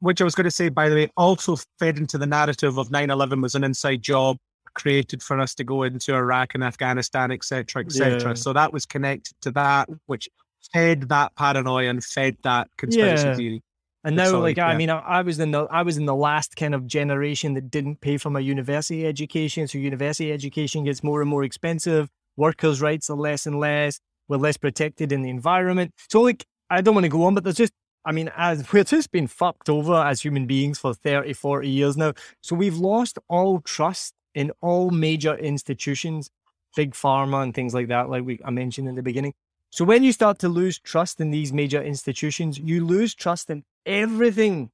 [0.00, 2.90] which I was going to say by the way also fed into the narrative of
[2.90, 4.36] 9/11 was an inside job
[4.74, 8.34] created for us to go into Iraq and Afghanistan etc etc Yeah.
[8.34, 10.28] so that was connected to that which
[10.72, 13.36] fed that paranoia and fed that conspiracy Yeah.
[13.36, 13.62] theory
[14.04, 16.56] And now, like I mean, I, I was in the I was in the last
[16.56, 19.66] kind of generation that didn't pay for my university education.
[19.68, 22.08] So university education gets more and more expensive.
[22.36, 24.00] Workers' rights are less and less.
[24.28, 25.92] We're less protected in the environment.
[26.10, 27.72] So, like, I don't want to go on, but there's just,
[28.04, 31.96] I mean, as we're just been fucked over as human beings for 30, 40 years
[31.96, 32.12] now.
[32.42, 36.30] So we've lost all trust in all major institutions,
[36.76, 39.34] big pharma and things like that, like we I mentioned in the beginning.
[39.74, 43.64] So when you start to lose trust in these major institutions, you lose trust in
[43.84, 44.70] everything.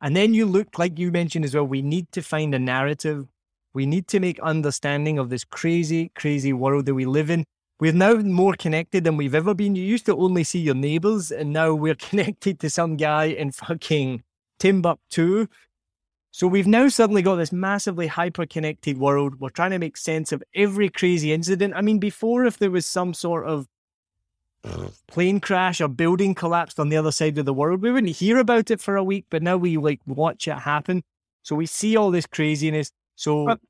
[0.00, 3.26] And then you look, like you mentioned as well, we need to find a narrative.
[3.74, 7.44] We need to make understanding of this crazy, crazy world that we live in.
[7.78, 9.76] We're now more connected than we've ever been.
[9.76, 13.50] You used to only see your neighbors, and now we're connected to some guy in
[13.50, 14.22] fucking
[14.58, 15.48] Timbuktu.
[16.30, 19.40] So we've now suddenly got this massively hyper connected world.
[19.40, 21.74] We're trying to make sense of every crazy incident.
[21.76, 23.66] I mean, before, if there was some sort of
[25.06, 28.38] plane crash or building collapsed on the other side of the world, we wouldn't hear
[28.38, 31.02] about it for a week, but now we like watch it happen.
[31.42, 32.92] So we see all this craziness.
[33.16, 33.60] So But-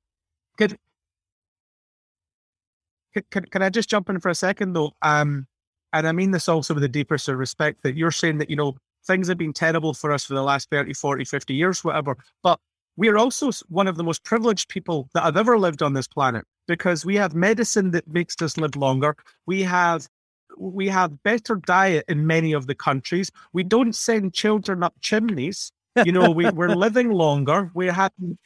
[3.30, 4.92] Can, can, I just jump in for a second though?
[5.02, 5.46] Um,
[5.92, 8.56] and I mean this also with the deepest of respect that you're saying that, you
[8.56, 8.76] know,
[9.06, 12.16] things have been terrible for us for the last 30, 40, 50 years, whatever.
[12.42, 12.60] But
[12.96, 16.06] we are also one of the most privileged people that have ever lived on this
[16.08, 19.16] planet because we have medicine that makes us live longer.
[19.46, 20.06] We have
[20.58, 23.30] we have better diet in many of the countries.
[23.52, 25.72] We don't send children up chimneys.
[26.04, 27.70] You know, we, we're living longer.
[27.74, 28.38] We're having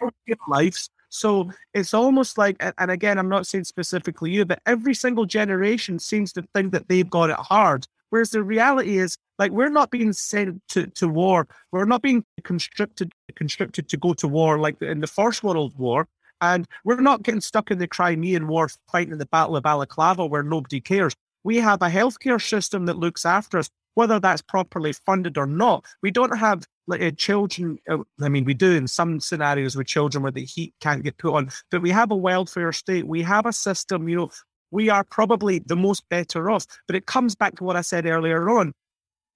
[0.49, 0.89] lives.
[1.09, 5.27] So it's almost like, and and again, I'm not saying specifically you, but every single
[5.27, 7.87] generation seems to think that they've got it hard.
[8.09, 11.49] Whereas the reality is, like, we're not being sent to, to war.
[11.71, 16.09] We're not being constricted constricted to go to war like in the First World War.
[16.43, 20.43] And we're not getting stuck in the Crimean War fighting the Battle of Balaclava where
[20.43, 21.15] nobody cares.
[21.45, 25.85] We have a healthcare system that looks after us, whether that's properly funded or not.
[26.03, 27.79] We don't have like uh, children.
[27.89, 31.19] Uh, I mean, we do in some scenarios with children where the heat can't get
[31.19, 33.07] put on, but we have a welfare state.
[33.07, 34.09] We have a system.
[34.09, 34.31] You know,
[34.71, 36.67] we are probably the most better off.
[36.87, 38.73] But it comes back to what I said earlier on.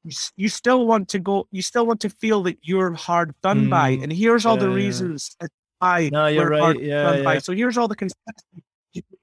[0.05, 1.47] You, you still want to go.
[1.51, 3.97] You still want to feel that you're hard done by.
[3.97, 4.77] Mm, And here's all the yeah, yeah.
[4.77, 5.49] reasons as
[5.79, 6.61] why No, you're right.
[6.61, 7.33] hard Yeah, done by.
[7.35, 7.39] yeah.
[7.41, 8.63] So here's all the conspiracy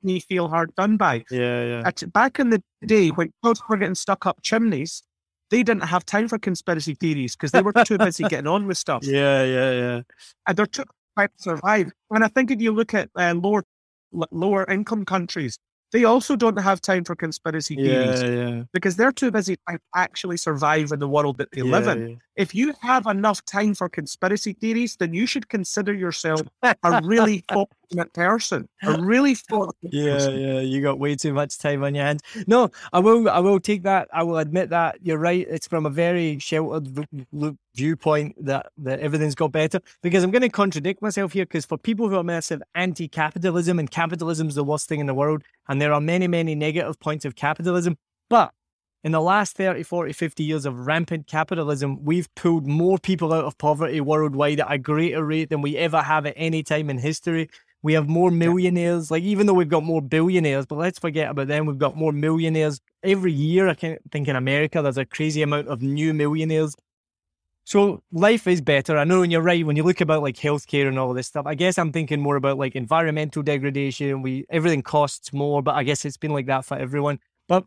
[0.04, 1.24] me feel hard done by.
[1.32, 1.84] yeah, yeah.
[1.86, 5.04] At, back in the day when folks were getting stuck up chimneys,
[5.49, 8.78] they didn't have time for conspiracy theories because they were too busy getting on with
[8.78, 9.04] stuff.
[9.04, 10.01] Yeah, yeah, yeah.
[10.47, 10.84] And they're too
[11.18, 11.91] to survive.
[12.10, 13.64] And I think if you look at uh, lower
[14.32, 15.58] lower income countries,
[15.91, 18.64] they also don't have time for conspiracy theories Yeah, yeah.
[18.74, 22.10] because they're too busy to actually survive in the world that they live in.
[22.10, 22.16] yeah.
[22.36, 27.43] If you have enough time for conspiracy theories, then you should consider yourself a really
[27.89, 28.67] fortunate person.
[28.84, 32.21] A really fortunate Yeah, yeah, you got way too much time on your hands.
[32.47, 34.07] No, I will, I will take that.
[34.13, 35.45] I will admit that you're right.
[35.49, 37.07] It's from a very sheltered
[37.75, 39.79] viewpoint that that everything's got better.
[40.01, 41.45] Because I'm going to contradict myself here.
[41.45, 45.43] Because for people who are massive anti-capitalism and capitalism's the worst thing in the world,
[45.67, 47.97] and there are many, many negative points of capitalism,
[48.29, 48.53] but
[49.03, 53.43] in the last 30, 40, 50 years of rampant capitalism, we've pulled more people out
[53.43, 56.97] of poverty worldwide at a greater rate than we ever have at any time in
[56.97, 57.49] history.
[57.84, 61.47] We have more millionaires, like even though we've got more billionaires, but let's forget about
[61.47, 61.65] them.
[61.65, 63.67] We've got more millionaires every year.
[63.67, 66.75] I can't think in America, there's a crazy amount of new millionaires.
[67.65, 68.97] So life is better.
[68.97, 69.65] I know, and you're right.
[69.65, 72.38] When you look about like healthcare and all this stuff, I guess I'm thinking more
[72.38, 74.21] about like environmental degradation.
[74.21, 77.19] We everything costs more, but I guess it's been like that for everyone.
[77.47, 77.65] But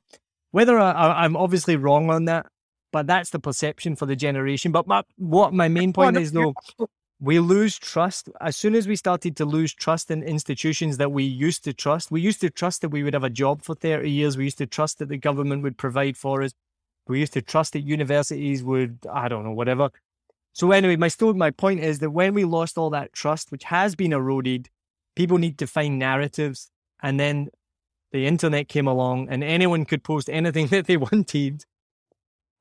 [0.51, 2.47] whether I, I'm obviously wrong on that,
[2.93, 4.73] but that's the perception for the generation.
[4.73, 6.55] But my, what my main point is though,
[7.19, 11.25] we lose trust as soon as we started to lose trust in institutions that we
[11.25, 12.11] used to trust.
[12.11, 14.37] We used to trust that we would have a job for 30 years.
[14.37, 16.53] We used to trust that the government would provide for us.
[17.09, 19.91] We used to trust that universities would, I don't know, whatever.
[20.53, 23.65] So anyway, my story, my point is that when we lost all that trust, which
[23.65, 24.69] has been eroded,
[25.15, 26.71] people need to find narratives.
[27.03, 27.49] And then
[28.13, 31.65] the internet came along and anyone could post anything that they wanted.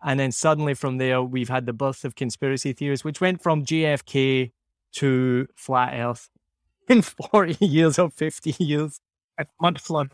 [0.04, 3.66] And then suddenly from there, we've had the birth of conspiracy theories, which went from
[3.66, 4.52] JFK
[4.94, 6.30] to flat earth
[6.90, 9.00] in 40 years or 50 years.
[9.38, 10.10] And mud flood.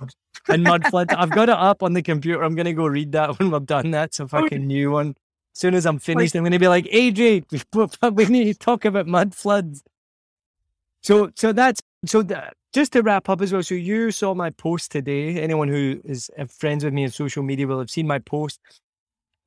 [0.47, 1.13] And mud flood.
[1.17, 2.43] I've got it up on the computer.
[2.43, 3.91] I'm going to go read that when we're done.
[3.91, 5.09] That's a fucking new one.
[5.53, 8.85] As soon as I'm finished, I'm going to be like, AJ, we need to talk
[8.85, 9.83] about mud floods.
[11.01, 13.61] So, so that's, so that, just to wrap up as well.
[13.61, 15.39] So you saw my post today.
[15.41, 18.59] Anyone who is uh, friends with me on social media will have seen my post.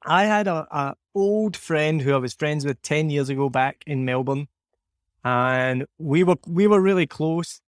[0.04, 3.82] I had a, a old friend who I was friends with 10 years ago back
[3.86, 4.48] in Melbourne
[5.24, 7.60] and we were we were really close.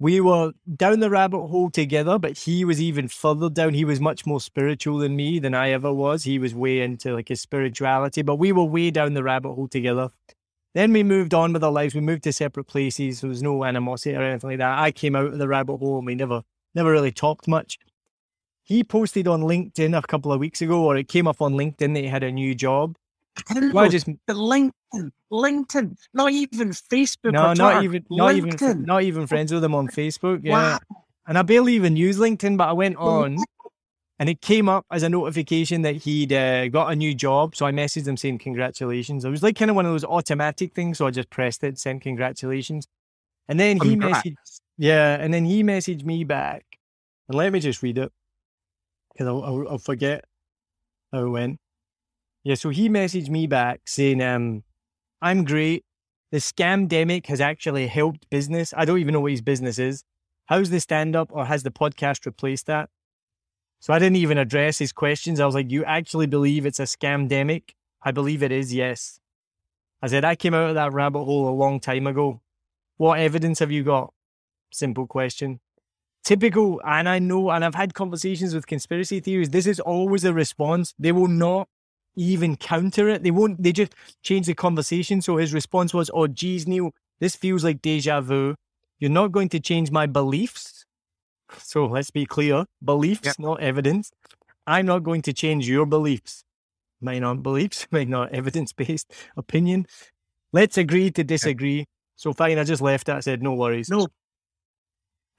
[0.00, 3.74] We were down the rabbit hole together, but he was even further down.
[3.74, 6.22] He was much more spiritual than me than I ever was.
[6.24, 9.68] He was way into like his spirituality, but we were way down the rabbit hole
[9.68, 10.10] together.
[10.74, 11.94] Then we moved on with our lives.
[11.94, 13.20] We moved to separate places.
[13.20, 14.78] There was no animosity or anything like that.
[14.78, 16.42] I came out of the rabbit hole and we never
[16.74, 17.78] never really talked much.
[18.68, 21.94] He posted on LinkedIn a couple of weeks ago, or it came up on LinkedIn
[21.94, 22.98] that he had a new job.
[23.72, 27.32] Well, just the LinkedIn, LinkedIn, not even Facebook.
[27.32, 28.56] No, not even, not LinkedIn.
[28.56, 30.40] even, not even friends with them on Facebook.
[30.42, 30.78] Yeah, wow.
[31.26, 33.38] and I barely even use LinkedIn, but I went on,
[34.18, 37.56] and it came up as a notification that he'd uh, got a new job.
[37.56, 39.24] So I messaged him saying congratulations.
[39.24, 41.78] It was like kind of one of those automatic things, so I just pressed it,
[41.78, 42.86] sent congratulations,
[43.48, 46.66] and then he messaged, yeah, and then he messaged me back,
[47.28, 48.12] and let me just read it
[49.18, 50.24] because I'll, I'll, I'll forget
[51.12, 51.58] how it went.
[52.44, 54.62] Yeah, so he messaged me back saying, um,
[55.20, 55.84] I'm great.
[56.30, 58.72] The scamdemic has actually helped business.
[58.76, 60.04] I don't even know what his business is.
[60.46, 62.90] How's the stand up or has the podcast replaced that?
[63.80, 65.40] So I didn't even address his questions.
[65.40, 67.70] I was like, You actually believe it's a scamdemic?
[68.02, 69.18] I believe it is, yes.
[70.00, 72.40] I said, I came out of that rabbit hole a long time ago.
[72.98, 74.12] What evidence have you got?
[74.70, 75.60] Simple question.
[76.28, 79.48] Typical, and I know, and I've had conversations with conspiracy theories.
[79.48, 80.94] This is always a response.
[80.98, 81.68] They will not
[82.16, 83.22] even counter it.
[83.22, 85.22] They won't, they just change the conversation.
[85.22, 88.56] So his response was, Oh, geez, Neil, this feels like deja vu.
[88.98, 90.84] You're not going to change my beliefs.
[91.60, 93.36] So let's be clear beliefs, yep.
[93.38, 94.10] not evidence.
[94.66, 96.44] I'm not going to change your beliefs.
[97.00, 99.86] My not beliefs, my not evidence based opinion.
[100.52, 101.86] Let's agree to disagree.
[102.16, 103.14] So fine, I just left it.
[103.14, 103.88] I said, no worries.
[103.88, 104.08] No.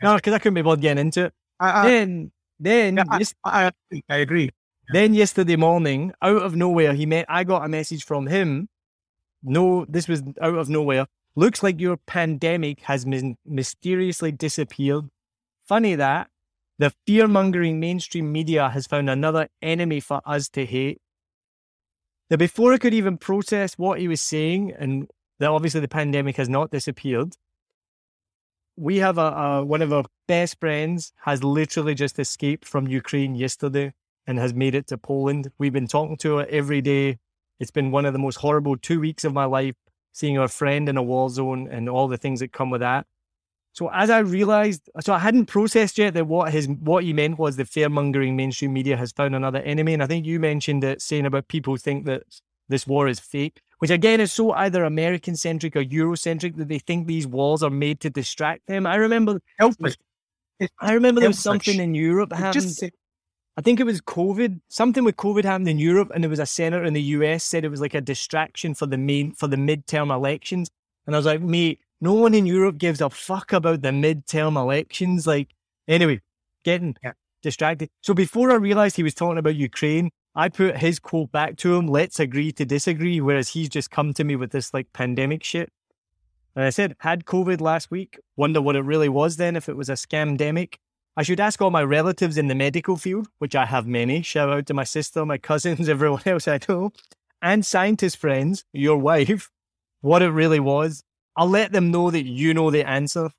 [0.02, 1.34] No, because I couldn't be bothered getting into it.
[1.60, 3.04] I, I, then, then, yeah,
[3.44, 4.50] I, I, I agree.
[4.92, 7.26] Then yesterday morning, out of nowhere, he met.
[7.30, 8.70] I got a message from him.
[9.44, 11.06] No, this was out of nowhere.
[11.36, 15.06] Looks like your pandemic has been mysteriously disappeared.
[15.68, 16.28] Funny that
[16.80, 21.00] the fear mongering mainstream media has found another enemy for us to hate.
[22.30, 26.38] Now, before I could even process what he was saying, and that obviously the pandemic
[26.38, 27.36] has not disappeared,
[28.80, 33.36] we have a, a one of our best friends has literally just escaped from Ukraine
[33.36, 33.94] yesterday
[34.26, 35.52] and has made it to Poland.
[35.58, 37.20] We've been talking to her every day.
[37.60, 39.76] It's been one of the most horrible two weeks of my life,
[40.14, 43.06] seeing our friend in a war zone and all the things that come with that.
[43.74, 47.38] So as I realized, so I hadn't processed yet that what his what he meant
[47.38, 49.94] was the fearmongering mainstream media has found another enemy.
[49.94, 52.24] And I think you mentioned it saying about people think that
[52.70, 56.80] this war is fake, which again is so either American centric or Eurocentric that they
[56.80, 58.86] think these walls are made to distract them.
[58.86, 59.42] I remember
[60.80, 62.54] I remember there was something in Europe happened.
[62.54, 62.84] Just,
[63.58, 64.60] I think it was COVID.
[64.70, 67.64] Something with COVID happened in Europe, and there was a senator in the US said
[67.66, 70.70] it was like a distraction for the main for the midterm elections.
[71.06, 74.58] And I was like, mate, no one in Europe gives a fuck about the midterm
[74.58, 75.26] elections.
[75.26, 75.50] Like,
[75.88, 76.22] anyway,
[76.64, 77.14] getting yeah.
[77.42, 77.90] distracted.
[78.02, 81.76] So before I realized he was talking about Ukraine, I put his quote back to
[81.76, 85.44] him, let's agree to disagree, whereas he's just come to me with this like pandemic
[85.44, 85.70] shit.
[86.56, 89.76] And I said, had COVID last week, wonder what it really was then, if it
[89.76, 90.76] was a scamdemic.
[91.18, 94.22] I should ask all my relatives in the medical field, which I have many.
[94.22, 96.94] Shout out to my sister, my cousins, everyone else I know,
[97.42, 99.52] and scientist friends, your wife,
[100.00, 101.04] what it really was.
[101.36, 103.30] I'll let them know that you know the answer.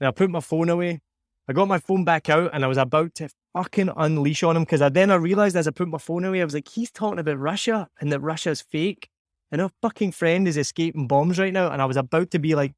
[0.00, 1.00] And I put my phone away.
[1.46, 4.62] I got my phone back out and I was about to fucking unleash on him
[4.62, 6.90] because I then I realized as I put my phone away, I was like, he's
[6.90, 9.08] talking about Russia and that Russia's fake.
[9.50, 11.70] And our fucking friend is escaping bombs right now.
[11.70, 12.72] And I was about to be like,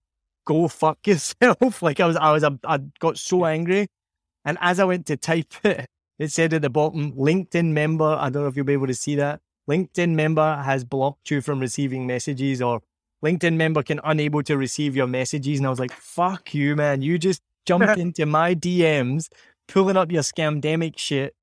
[0.44, 1.82] go fuck yourself.
[1.82, 3.86] like I was, I was, I got so angry.
[4.44, 5.86] And as I went to type it,
[6.18, 8.16] it said at the bottom, LinkedIn member.
[8.18, 9.40] I don't know if you'll be able to see that.
[9.68, 12.80] LinkedIn member has blocked you from receiving messages or
[13.24, 15.58] LinkedIn member can unable to receive your messages.
[15.58, 17.00] And I was like, fuck you, man.
[17.00, 19.28] You just jumped into my DMs,
[19.68, 21.34] pulling up your scamdemic shit,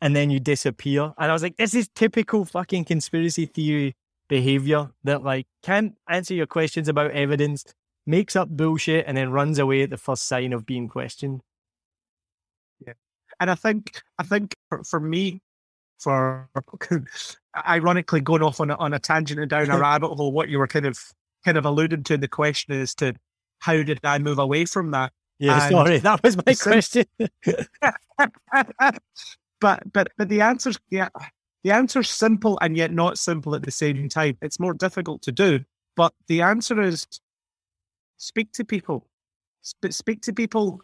[0.00, 1.12] and then you disappear.
[1.18, 3.96] And I was like, this is typical fucking conspiracy theory
[4.28, 7.64] behavior that like can't answer your questions about evidence,
[8.06, 11.40] makes up bullshit, and then runs away at the first sign of being questioned.
[12.84, 12.94] Yeah.
[13.40, 15.40] And I think I think for, for me,
[15.98, 16.48] for
[17.68, 20.58] ironically going off on a, on a tangent and down a rabbit hole, what you
[20.58, 20.98] were kind of
[21.44, 23.14] kind of alluding to in the question is to
[23.60, 25.12] how did I move away from that?
[25.38, 27.04] Yeah, And sorry, that was my question.
[29.60, 31.08] but but but the answer's yeah
[31.64, 34.36] the answer's simple and yet not simple at the same time.
[34.40, 35.60] It's more difficult to do,
[35.96, 37.06] but the answer is
[38.18, 39.06] speak to people.
[39.66, 40.80] Sp- speak to people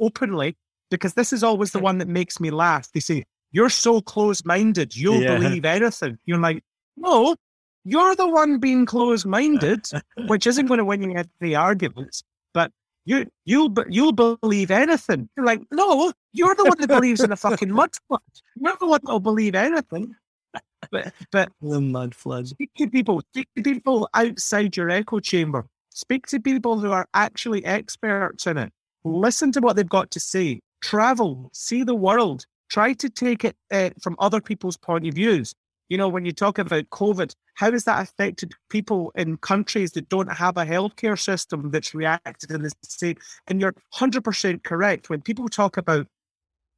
[0.00, 0.56] openly
[0.90, 2.90] because this is always the one that makes me laugh.
[2.92, 5.36] They say, You're so close minded, you'll Yeah.
[5.38, 6.18] believe anything.
[6.26, 6.64] You're like,
[6.96, 7.36] No,
[7.84, 9.86] you're the one being close minded,
[10.26, 12.22] which isn't going to win you any arguments.
[12.52, 12.72] But
[13.08, 15.30] you, you'll, you'll believe anything.
[15.34, 18.20] You're like, No, you're the one that believes in a fucking mud flood.
[18.54, 20.14] You're the one that'll believe anything.
[20.92, 22.50] But, but the mud floods.
[22.50, 25.66] speak to people, speak to people outside your echo chamber.
[25.90, 28.72] Speak to people who are actually experts in it.
[29.02, 30.60] Listen to what they've got to say.
[30.80, 32.46] Travel, see the world.
[32.70, 35.52] Try to take it uh, from other people's point of views.
[35.88, 40.08] You know, when you talk about COVID, how has that affected people in countries that
[40.08, 43.16] don't have a healthcare system that's reacted in the same?
[43.46, 45.08] And you're 100% correct.
[45.08, 46.06] When people talk about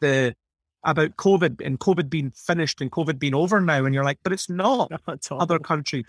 [0.00, 0.34] the
[0.84, 4.32] about COVID and COVID being finished and COVID being over now, and you're like, but
[4.32, 4.90] it's not
[5.30, 6.06] other countries.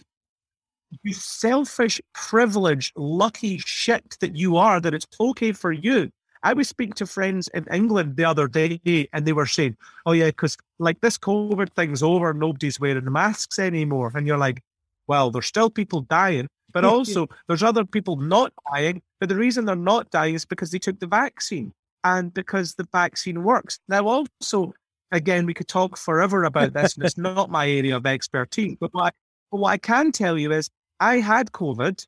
[1.03, 6.11] You selfish, privileged, lucky shit that you are, that it's okay for you.
[6.43, 10.11] I was speaking to friends in England the other day and they were saying, oh,
[10.13, 14.11] yeah, because like this COVID thing's over, nobody's wearing masks anymore.
[14.15, 14.61] And you're like,
[15.07, 19.01] well, there's still people dying, but also there's other people not dying.
[19.19, 21.73] But the reason they're not dying is because they took the vaccine
[22.03, 23.79] and because the vaccine works.
[23.87, 24.73] Now, also,
[25.11, 28.77] again, we could talk forever about this, and it's not my area of expertise.
[28.79, 29.11] But what I,
[29.51, 30.69] but what I can tell you is,
[30.99, 32.05] I had COVID,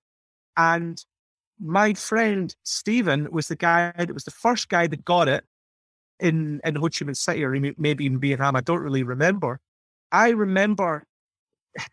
[0.57, 1.03] and
[1.59, 5.43] my friend Stephen was the guy that was the first guy that got it
[6.19, 8.55] in in Ho Chi Minh City, or maybe in Vietnam.
[8.55, 9.59] I don't really remember.
[10.11, 11.05] I remember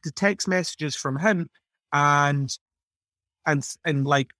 [0.04, 1.48] the text messages from him,
[1.92, 2.56] and
[3.46, 4.30] and and like,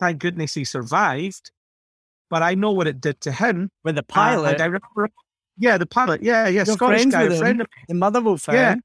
[0.00, 1.50] thank goodness he survived.
[2.28, 3.70] But I know what it did to him.
[3.84, 5.10] With the pilot, and I remember,
[5.58, 6.22] yeah, the pilot.
[6.22, 7.40] Yeah, yeah, You're Scottish guy, with a him?
[7.40, 8.82] friend of the Motherwell fan.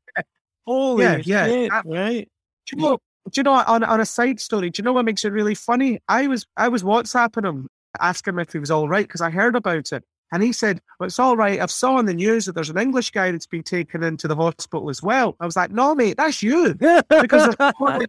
[0.65, 1.45] Holy Yeah, yeah.
[1.47, 2.29] shit, right?
[2.67, 2.99] Do you know?
[3.29, 3.53] Do you know?
[3.53, 5.99] On on a side story, do you know what makes it really funny?
[6.07, 7.67] I was I was WhatsApping him,
[7.99, 10.81] asking him if he was all right because I heard about it, and he said,
[10.99, 11.59] "Well, it's all right.
[11.59, 14.35] I've saw on the news that there's an English guy that's been taken into the
[14.35, 16.75] hospital as well." I was like, "No, mate, that's you."
[17.09, 18.07] Because totally.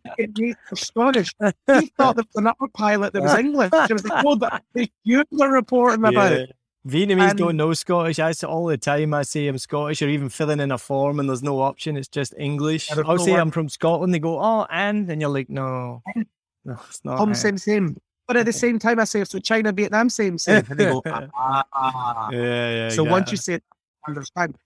[1.66, 3.70] He thought there was another pilot that was English.
[3.72, 4.62] I was like, "No, but
[5.04, 6.56] you were reporting about it."
[6.86, 8.18] Vietnamese And- don't know Scottish.
[8.18, 9.14] I say all the time.
[9.14, 11.96] I say I'm Scottish, or even filling in a form, and there's no option.
[11.96, 12.90] It's just English.
[12.90, 13.34] I'll say.
[13.34, 14.12] I'm from Scotland.
[14.12, 16.02] They go, oh, and and you're like, no,
[16.64, 17.18] no, it's not.
[17.18, 17.96] Home same same.
[18.26, 21.02] But at the same time, I say, "So China, Vietnam, same same," and they go,
[21.06, 22.30] "Ah." ah.
[22.32, 22.88] Yeah, yeah.
[22.88, 23.64] So once you say it,
[24.06, 24.56] I understand.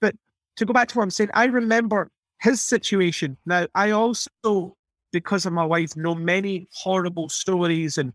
[0.00, 0.14] But
[0.56, 2.10] to go back to what I'm saying, I remember
[2.40, 3.36] his situation.
[3.46, 4.76] Now, I also,
[5.12, 8.12] because of my wife, know many horrible stories and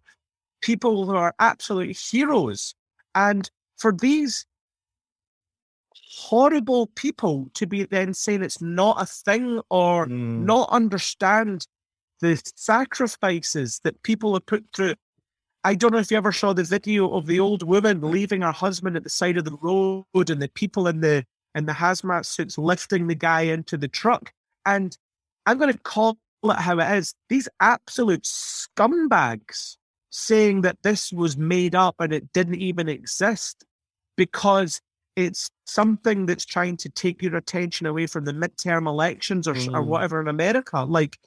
[0.62, 2.76] people who are absolute heroes.
[3.16, 4.46] And for these
[6.12, 10.44] horrible people to be then saying it's not a thing or Mm.
[10.46, 11.68] not understand
[12.20, 14.96] the sacrifices that people have put through.
[15.64, 18.52] I don't know if you ever saw the video of the old woman leaving her
[18.52, 22.26] husband at the side of the road and the people in the in the hazmat
[22.26, 24.32] suits lifting the guy into the truck.
[24.66, 24.96] And
[25.46, 27.14] I'm going to call it how it is.
[27.28, 29.78] These absolute scumbags
[30.10, 33.64] saying that this was made up and it didn't even exist
[34.18, 34.82] because
[35.16, 39.84] it's something that's trying to take your attention away from the midterm elections or, or
[39.84, 39.86] Mm.
[39.86, 40.84] whatever in America.
[40.84, 41.18] Like,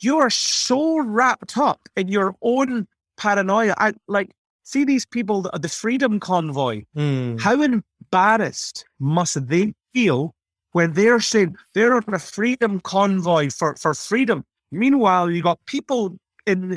[0.00, 2.86] you are so wrapped up in your own
[3.16, 3.74] paranoia.
[3.78, 4.30] I like
[4.64, 6.84] see these people, the, the Freedom Convoy.
[6.96, 7.40] Mm.
[7.40, 10.34] How embarrassed must they feel
[10.72, 14.44] when they're saying they're on a freedom convoy for, for freedom?
[14.72, 16.76] Meanwhile, you got people in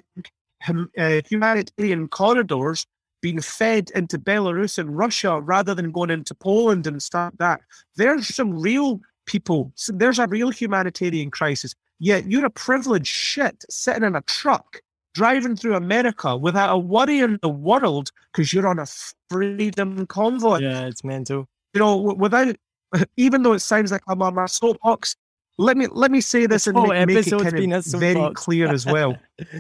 [0.62, 2.86] hum- uh, humanitarian corridors
[3.22, 7.62] being fed into Belarus and Russia rather than going into Poland and stuff like that.
[7.96, 9.72] There's some real people.
[9.76, 11.74] So there's a real humanitarian crisis.
[12.00, 14.82] Yet you're a privileged shit sitting in a truck
[15.16, 18.86] driving through America without a worry in the world because you're on a
[19.32, 21.48] freedom convoy Yeah, it's mental.
[21.74, 22.56] you know, without,
[23.18, 25.16] even though it sounds like I'm on my soapbox,
[25.58, 28.68] let me let me say this, This and make, make it kind of very clear
[28.68, 29.18] as well.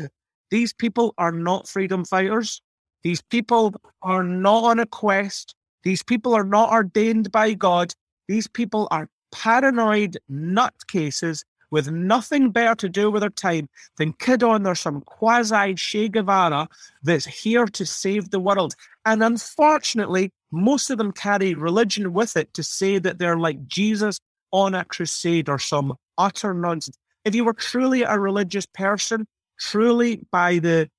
[0.49, 2.61] These people are not freedom fighters.
[3.03, 5.55] These people are not on a quest.
[5.83, 7.93] These people are not ordained by God.
[8.27, 13.67] These people are paranoid nutcases with nothing better to do with their time
[13.97, 16.67] than kid on there's some quasi Che Guevara
[17.03, 18.73] that's here to save the world.
[19.05, 24.19] And unfortunately, most of them carry religion with it to say that they're like Jesus
[24.51, 26.97] on a crusade or some utter nonsense.
[27.25, 29.27] If you were truly a religious person,
[29.59, 30.89] truly by the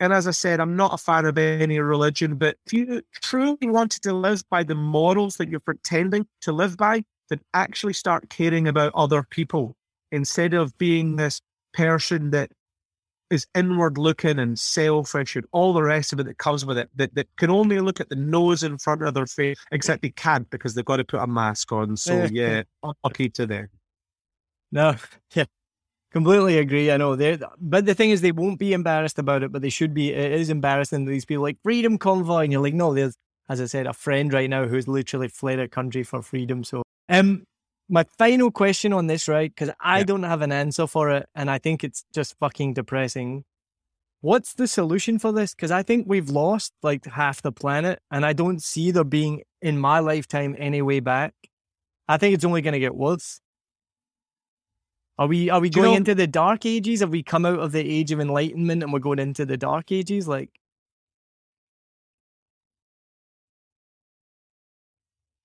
[0.00, 3.68] and as I said, I'm not a fan of any religion, but if you truly
[3.68, 8.30] wanted to live by the morals that you're pretending to live by, then actually start
[8.30, 9.76] caring about other people
[10.12, 11.40] instead of being this
[11.72, 12.50] person that
[13.30, 16.88] is inward looking and selfish and all the rest of it that comes with it,
[16.94, 20.10] that, that can only look at the nose in front of their face, except they
[20.10, 21.96] can't because they've got to put a mask on.
[21.96, 22.28] So, eh.
[22.32, 23.68] yeah, unlucky to them.
[24.70, 24.96] No,
[25.34, 25.46] yeah,
[26.12, 26.90] completely agree.
[26.90, 29.70] I know they, but the thing is, they won't be embarrassed about it, but they
[29.70, 30.12] should be.
[30.12, 33.14] It is embarrassing that these people like freedom convoy, and you're like, no, there's,
[33.48, 36.64] as I said, a friend right now who's literally fled a country for freedom.
[36.64, 37.44] So, um,
[37.88, 39.50] my final question on this, right?
[39.54, 40.04] Because I Yeah.
[40.04, 43.44] don't have an answer for it, and I think it's just fucking depressing.
[44.20, 45.54] What's the solution for this?
[45.54, 49.42] Because I think we've lost like half the planet, and I don't see there being
[49.62, 51.34] in my lifetime any way back.
[52.08, 53.40] I think it's only going to get worse.
[55.18, 57.00] Are we are we Do you going know- into the dark ages?
[57.00, 59.90] Have we come out of the age of enlightenment and we're going into the dark
[59.90, 60.28] ages?
[60.28, 60.50] Like,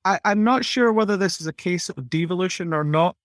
[0.06, 3.16] I, I'm not sure whether this is a case of devolution or not,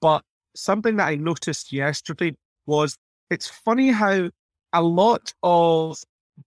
[0.00, 0.22] but
[0.54, 2.34] something that I noticed yesterday
[2.66, 2.96] was
[3.30, 4.30] it's funny how
[4.72, 5.98] a lot of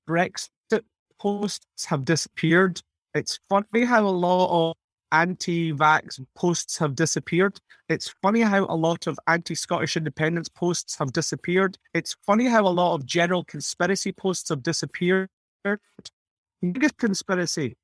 [0.08, 0.82] Brexit
[1.20, 2.82] posts have disappeared.
[3.16, 4.78] It's funny how a lot of
[5.12, 7.60] anti vax posts have disappeared.
[7.88, 11.78] It's funny how a lot of anti Scottish independence posts have disappeared.
[11.94, 15.30] It's funny how a lot of general conspiracy posts have disappeared.
[16.62, 17.76] Biggest conspiracy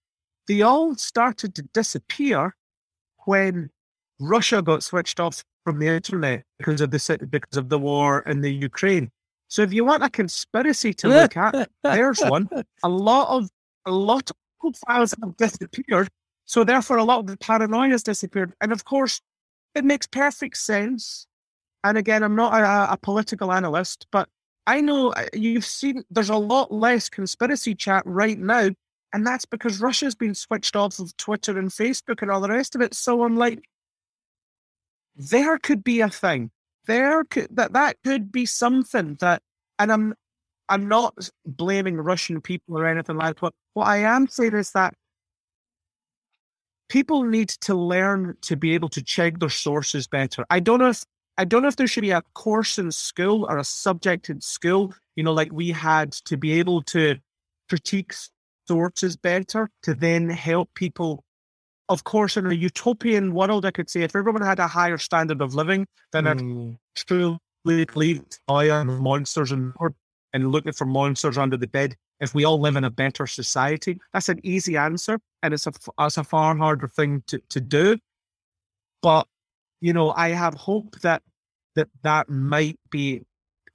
[0.47, 2.55] they all started to disappear
[3.25, 3.69] when
[4.19, 8.41] Russia got switched off from the internet because of the because of the war in
[8.41, 9.09] the Ukraine.
[9.47, 12.49] So if you want a conspiracy to look at, there's one.
[12.83, 13.49] A lot of
[13.85, 14.29] a lot
[14.63, 16.09] of files have disappeared.
[16.45, 18.53] So therefore, a lot of the paranoia has disappeared.
[18.61, 19.21] And of course,
[19.73, 21.27] it makes perfect sense.
[21.83, 24.29] And again, I'm not a, a political analyst, but
[24.67, 28.69] I know uh, you've seen there's a lot less conspiracy chat right now
[29.15, 32.75] and that's because Russia's been switched off of Twitter and Facebook and all the rest
[32.75, 32.93] of it.
[32.93, 33.63] So I'm like,
[35.15, 36.51] there could be a thing.
[36.85, 39.41] There could that that could be something that,
[39.79, 40.15] and I'm
[40.67, 43.53] I'm not blaming Russian people or anything like that.
[43.73, 44.93] What I am saying is that
[46.89, 50.45] people need to learn to be able to check their sources better.
[50.49, 51.03] I don't know if
[51.37, 54.39] I don't know if there should be a course in school or a subject in
[54.39, 57.17] school, you know, like we had to be able to
[57.67, 58.13] critique
[58.67, 61.23] sources better to then help people.
[61.89, 65.41] Of course, in a utopian world, I could say if everyone had a higher standard
[65.41, 69.73] of living, then I'd mm, truly believe I am monsters and
[70.33, 71.95] and looking for monsters under the bed.
[72.19, 75.73] If we all live in a better society, that's an easy answer, and it's a
[75.99, 77.97] it's a far harder thing to, to do.
[79.01, 79.27] But
[79.81, 81.21] you know, I have hope that
[81.75, 83.21] that that might be.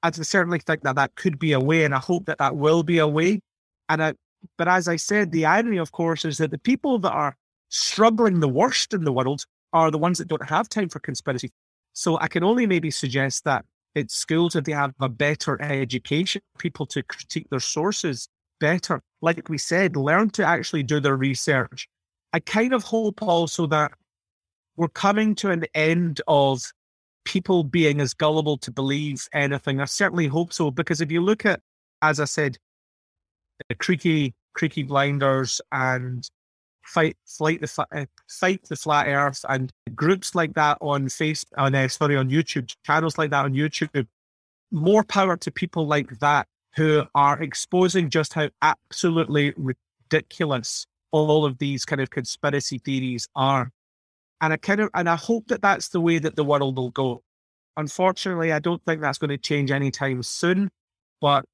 [0.03, 2.83] I certainly think that that could be a way, and I hope that that will
[2.83, 3.41] be a way.
[3.91, 4.15] And I,
[4.57, 7.37] but as I said, the irony, of course, is that the people that are
[7.69, 11.51] struggling the worst in the world are the ones that don't have time for conspiracy.
[11.93, 13.65] So I can only maybe suggest that
[13.95, 18.29] it's schools if they have a better education, people to critique their sources
[18.61, 19.03] better.
[19.21, 21.89] Like we said, learn to actually do their research.
[22.33, 23.93] I kind of hope also that
[24.77, 26.63] we're coming to an end of
[27.25, 29.81] people being as gullible to believe anything.
[29.81, 31.61] I certainly hope so, because if you look at,
[32.03, 32.57] as I said,
[33.69, 36.29] the creaky, creaky blinders and
[36.91, 41.75] fight, flight the uh, fight the flat Earth and groups like that on face on
[41.75, 44.07] uh, sorry on YouTube channels like that on YouTube.
[44.73, 46.47] More power to people like that
[46.77, 53.71] who are exposing just how absolutely ridiculous all of these kind of conspiracy theories are.
[54.41, 56.91] And I kind of and I hope that that's the way that the world will
[56.91, 57.23] go.
[57.77, 60.71] Unfortunately, I don't think that's going to change anytime soon.
[61.21, 61.45] But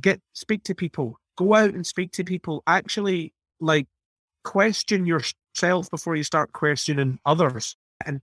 [0.00, 2.62] get speak to people, go out and speak to people.
[2.66, 3.86] Actually, like
[4.44, 7.76] question yourself before you start questioning others.
[8.04, 8.20] And,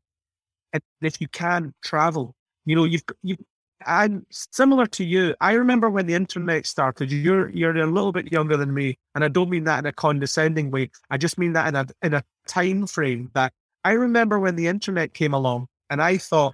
[0.74, 2.36] and if you can travel,
[2.66, 3.38] you know, you've you.
[3.88, 5.36] I'm similar to you.
[5.40, 7.12] I remember when the internet started.
[7.12, 9.94] You're you're a little bit younger than me, and I don't mean that in a
[9.94, 10.92] condescending way.
[11.10, 13.54] I just mean that in a in a time frame that
[13.86, 15.68] I remember when the internet came along.
[15.90, 16.54] And I thought,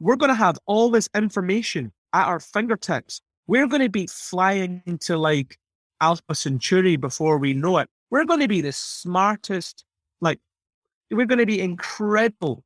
[0.00, 3.20] we're going to have all this information at our fingertips.
[3.46, 5.58] We're going to be flying into like
[6.00, 7.88] Alpha Centauri before we know it.
[8.12, 9.84] We're going to be the smartest,
[10.20, 10.38] like,
[11.10, 12.62] we're going to be incredible.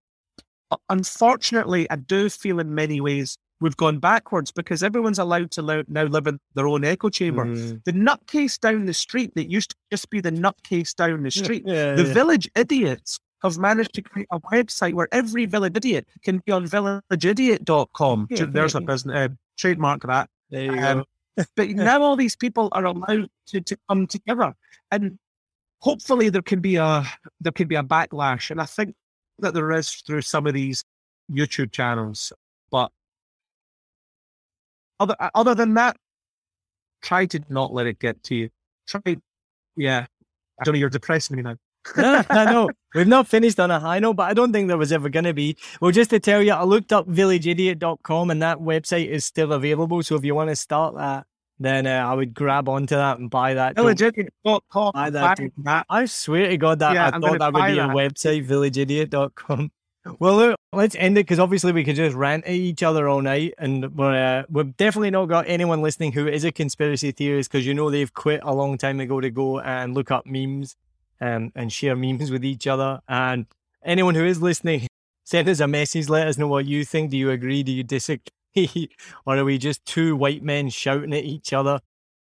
[0.89, 5.85] Unfortunately, I do feel in many ways we've gone backwards because everyone's allowed to lo-
[5.87, 7.45] now live in their own echo chamber.
[7.47, 7.85] Mm.
[7.85, 11.63] The nutcase down the street that used to just be the nutcase down the street,
[11.65, 12.13] Yeah, the yeah.
[12.13, 16.67] village idiots have managed to create a website where every village idiot can be on
[16.67, 18.27] villageidiot.com.
[18.31, 18.47] Yeah.
[18.49, 20.29] There's a business uh, trademark that.
[20.51, 21.05] There you Um,
[21.37, 21.45] go.
[21.55, 24.55] but now all these people are allowed to, to come together,
[24.91, 25.19] and
[25.87, 27.05] hopefully there can be a
[27.41, 28.95] there can be a backlash, and I think
[29.39, 30.83] that there is through some of these
[31.31, 32.33] YouTube channels.
[32.73, 32.91] But
[34.99, 35.97] other uh, other than that,
[37.03, 38.51] try to not let it get to you.
[38.89, 39.17] Try,
[39.77, 40.07] yeah.
[40.61, 40.81] I don't know.
[40.81, 41.57] You're depressing me now.
[41.95, 42.69] I know.
[42.95, 45.27] We've not finished on a high note, but I don't think there was ever going
[45.27, 45.57] to be.
[45.81, 50.03] Well, just to tell you, I looked up villageidiot.com and that website is still available.
[50.03, 51.27] So if you want to start that,
[51.59, 53.75] then uh, I would grab onto that and buy that.
[53.77, 54.93] Don't- Villageidiot.com.
[54.95, 55.87] Buy that, that.
[55.89, 57.97] I swear to God that Yeah, I I'm thought that would buy be a that.
[57.97, 59.71] website, villageidiot.com.
[60.21, 63.21] Well, look, let's end it because obviously we could just rant at each other all
[63.21, 67.51] night, and we're uh, we've definitely not got anyone listening who is a conspiracy theorist
[67.51, 70.77] because you know they've quit a long time ago to go and look up memes
[71.21, 73.01] um, and share memes with each other.
[73.09, 73.47] And
[73.85, 74.87] anyone who is listening,
[75.25, 76.09] send us a message.
[76.09, 77.11] Let us know what you think.
[77.11, 77.65] Do you agree?
[77.65, 78.23] Do you disagree?
[79.27, 81.81] or are we just two white men shouting at each other?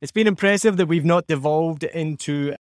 [0.01, 2.55] It's been impressive that we've not devolved into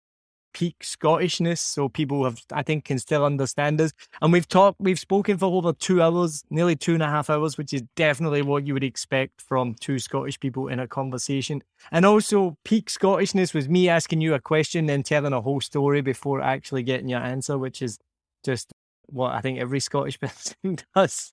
[0.53, 3.91] peak Scottishness, so people have, I think, can still understand us.
[4.21, 7.57] And we've talked, we've spoken for over two hours, nearly two and a half hours,
[7.57, 11.61] which is definitely what you would expect from two Scottish people in a conversation.
[11.91, 16.01] And also, peak Scottishness was me asking you a question, and telling a whole story
[16.01, 17.97] before actually getting your answer, which is
[18.43, 18.71] just
[19.07, 21.31] what I think every Scottish person does.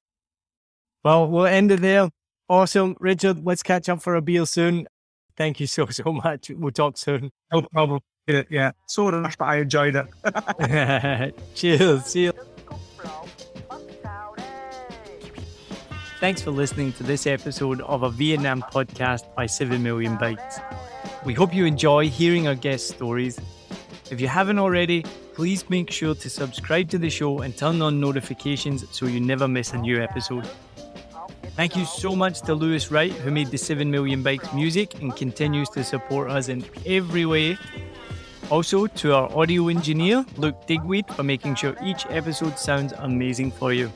[1.07, 2.11] Well, we'll end it there.
[2.49, 2.97] Awesome.
[2.99, 4.89] Richard, let's catch up for a beer soon.
[5.37, 6.51] Thank you so, so much.
[6.51, 7.31] We'll talk soon.
[7.53, 8.01] No problem.
[8.27, 8.73] Yeah, yeah.
[8.89, 11.35] So rushed, but I enjoyed it.
[11.55, 12.07] Cheers.
[12.07, 12.33] See you.
[12.33, 12.49] trứng
[12.99, 13.27] cút lộn
[13.69, 14.47] bắp xào đây
[16.20, 20.59] Thanks for listening to this episode of a Vietnam podcast by 7 Million Bikes.
[21.24, 23.39] We hope you enjoy hearing our guest stories.
[24.11, 25.05] If you haven't already,
[25.37, 29.47] please make sure to subscribe to the show and turn on notifications so you never
[29.47, 30.49] miss a new episode.
[31.55, 35.14] Thank you so much to Lewis Wright, who made the 7 Million Bikes music and
[35.16, 37.56] continues to support us in every way.
[38.51, 43.73] Also, to our audio engineer, Luke Digweed, for making sure each episode sounds amazing for
[43.73, 43.90] you.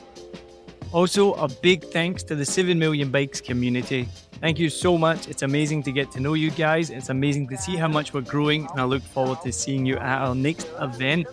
[0.91, 4.09] Also, a big thanks to the 7 Million Bikes community.
[4.41, 5.29] Thank you so much.
[5.29, 6.89] It's amazing to get to know you guys.
[6.89, 9.97] It's amazing to see how much we're growing, and I look forward to seeing you
[9.97, 11.27] at our next event.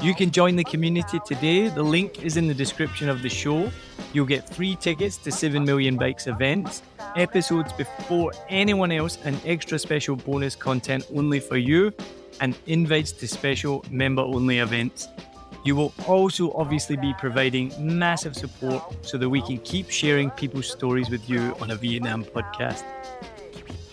[0.00, 1.66] You can join the community today.
[1.66, 3.68] The link is in the description of the show.
[4.12, 6.82] You'll get free tickets to 7 Million Bikes events,
[7.16, 11.92] episodes before anyone else, and extra special bonus content only for you,
[12.40, 15.08] and invites to special member only events.
[15.64, 20.70] You will also obviously be providing massive support so that we can keep sharing people's
[20.70, 22.84] stories with you on a Vietnam podcast.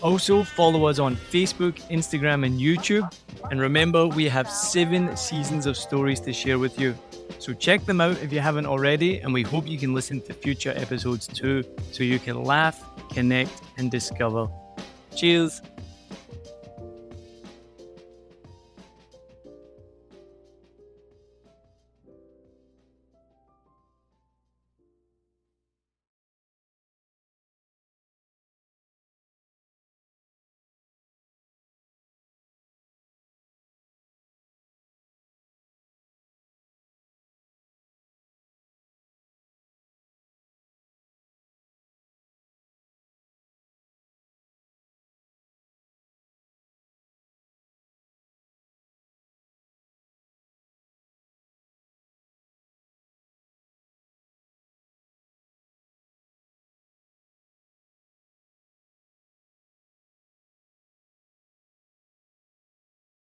[0.02, 3.10] Also, follow us on Facebook, Instagram, and YouTube.
[3.50, 6.94] And remember, we have seven seasons of stories to share with you.
[7.38, 10.34] So check them out if you haven't already, and we hope you can listen to
[10.34, 14.48] future episodes too, so you can laugh, connect, and discover.
[15.14, 15.62] Cheers!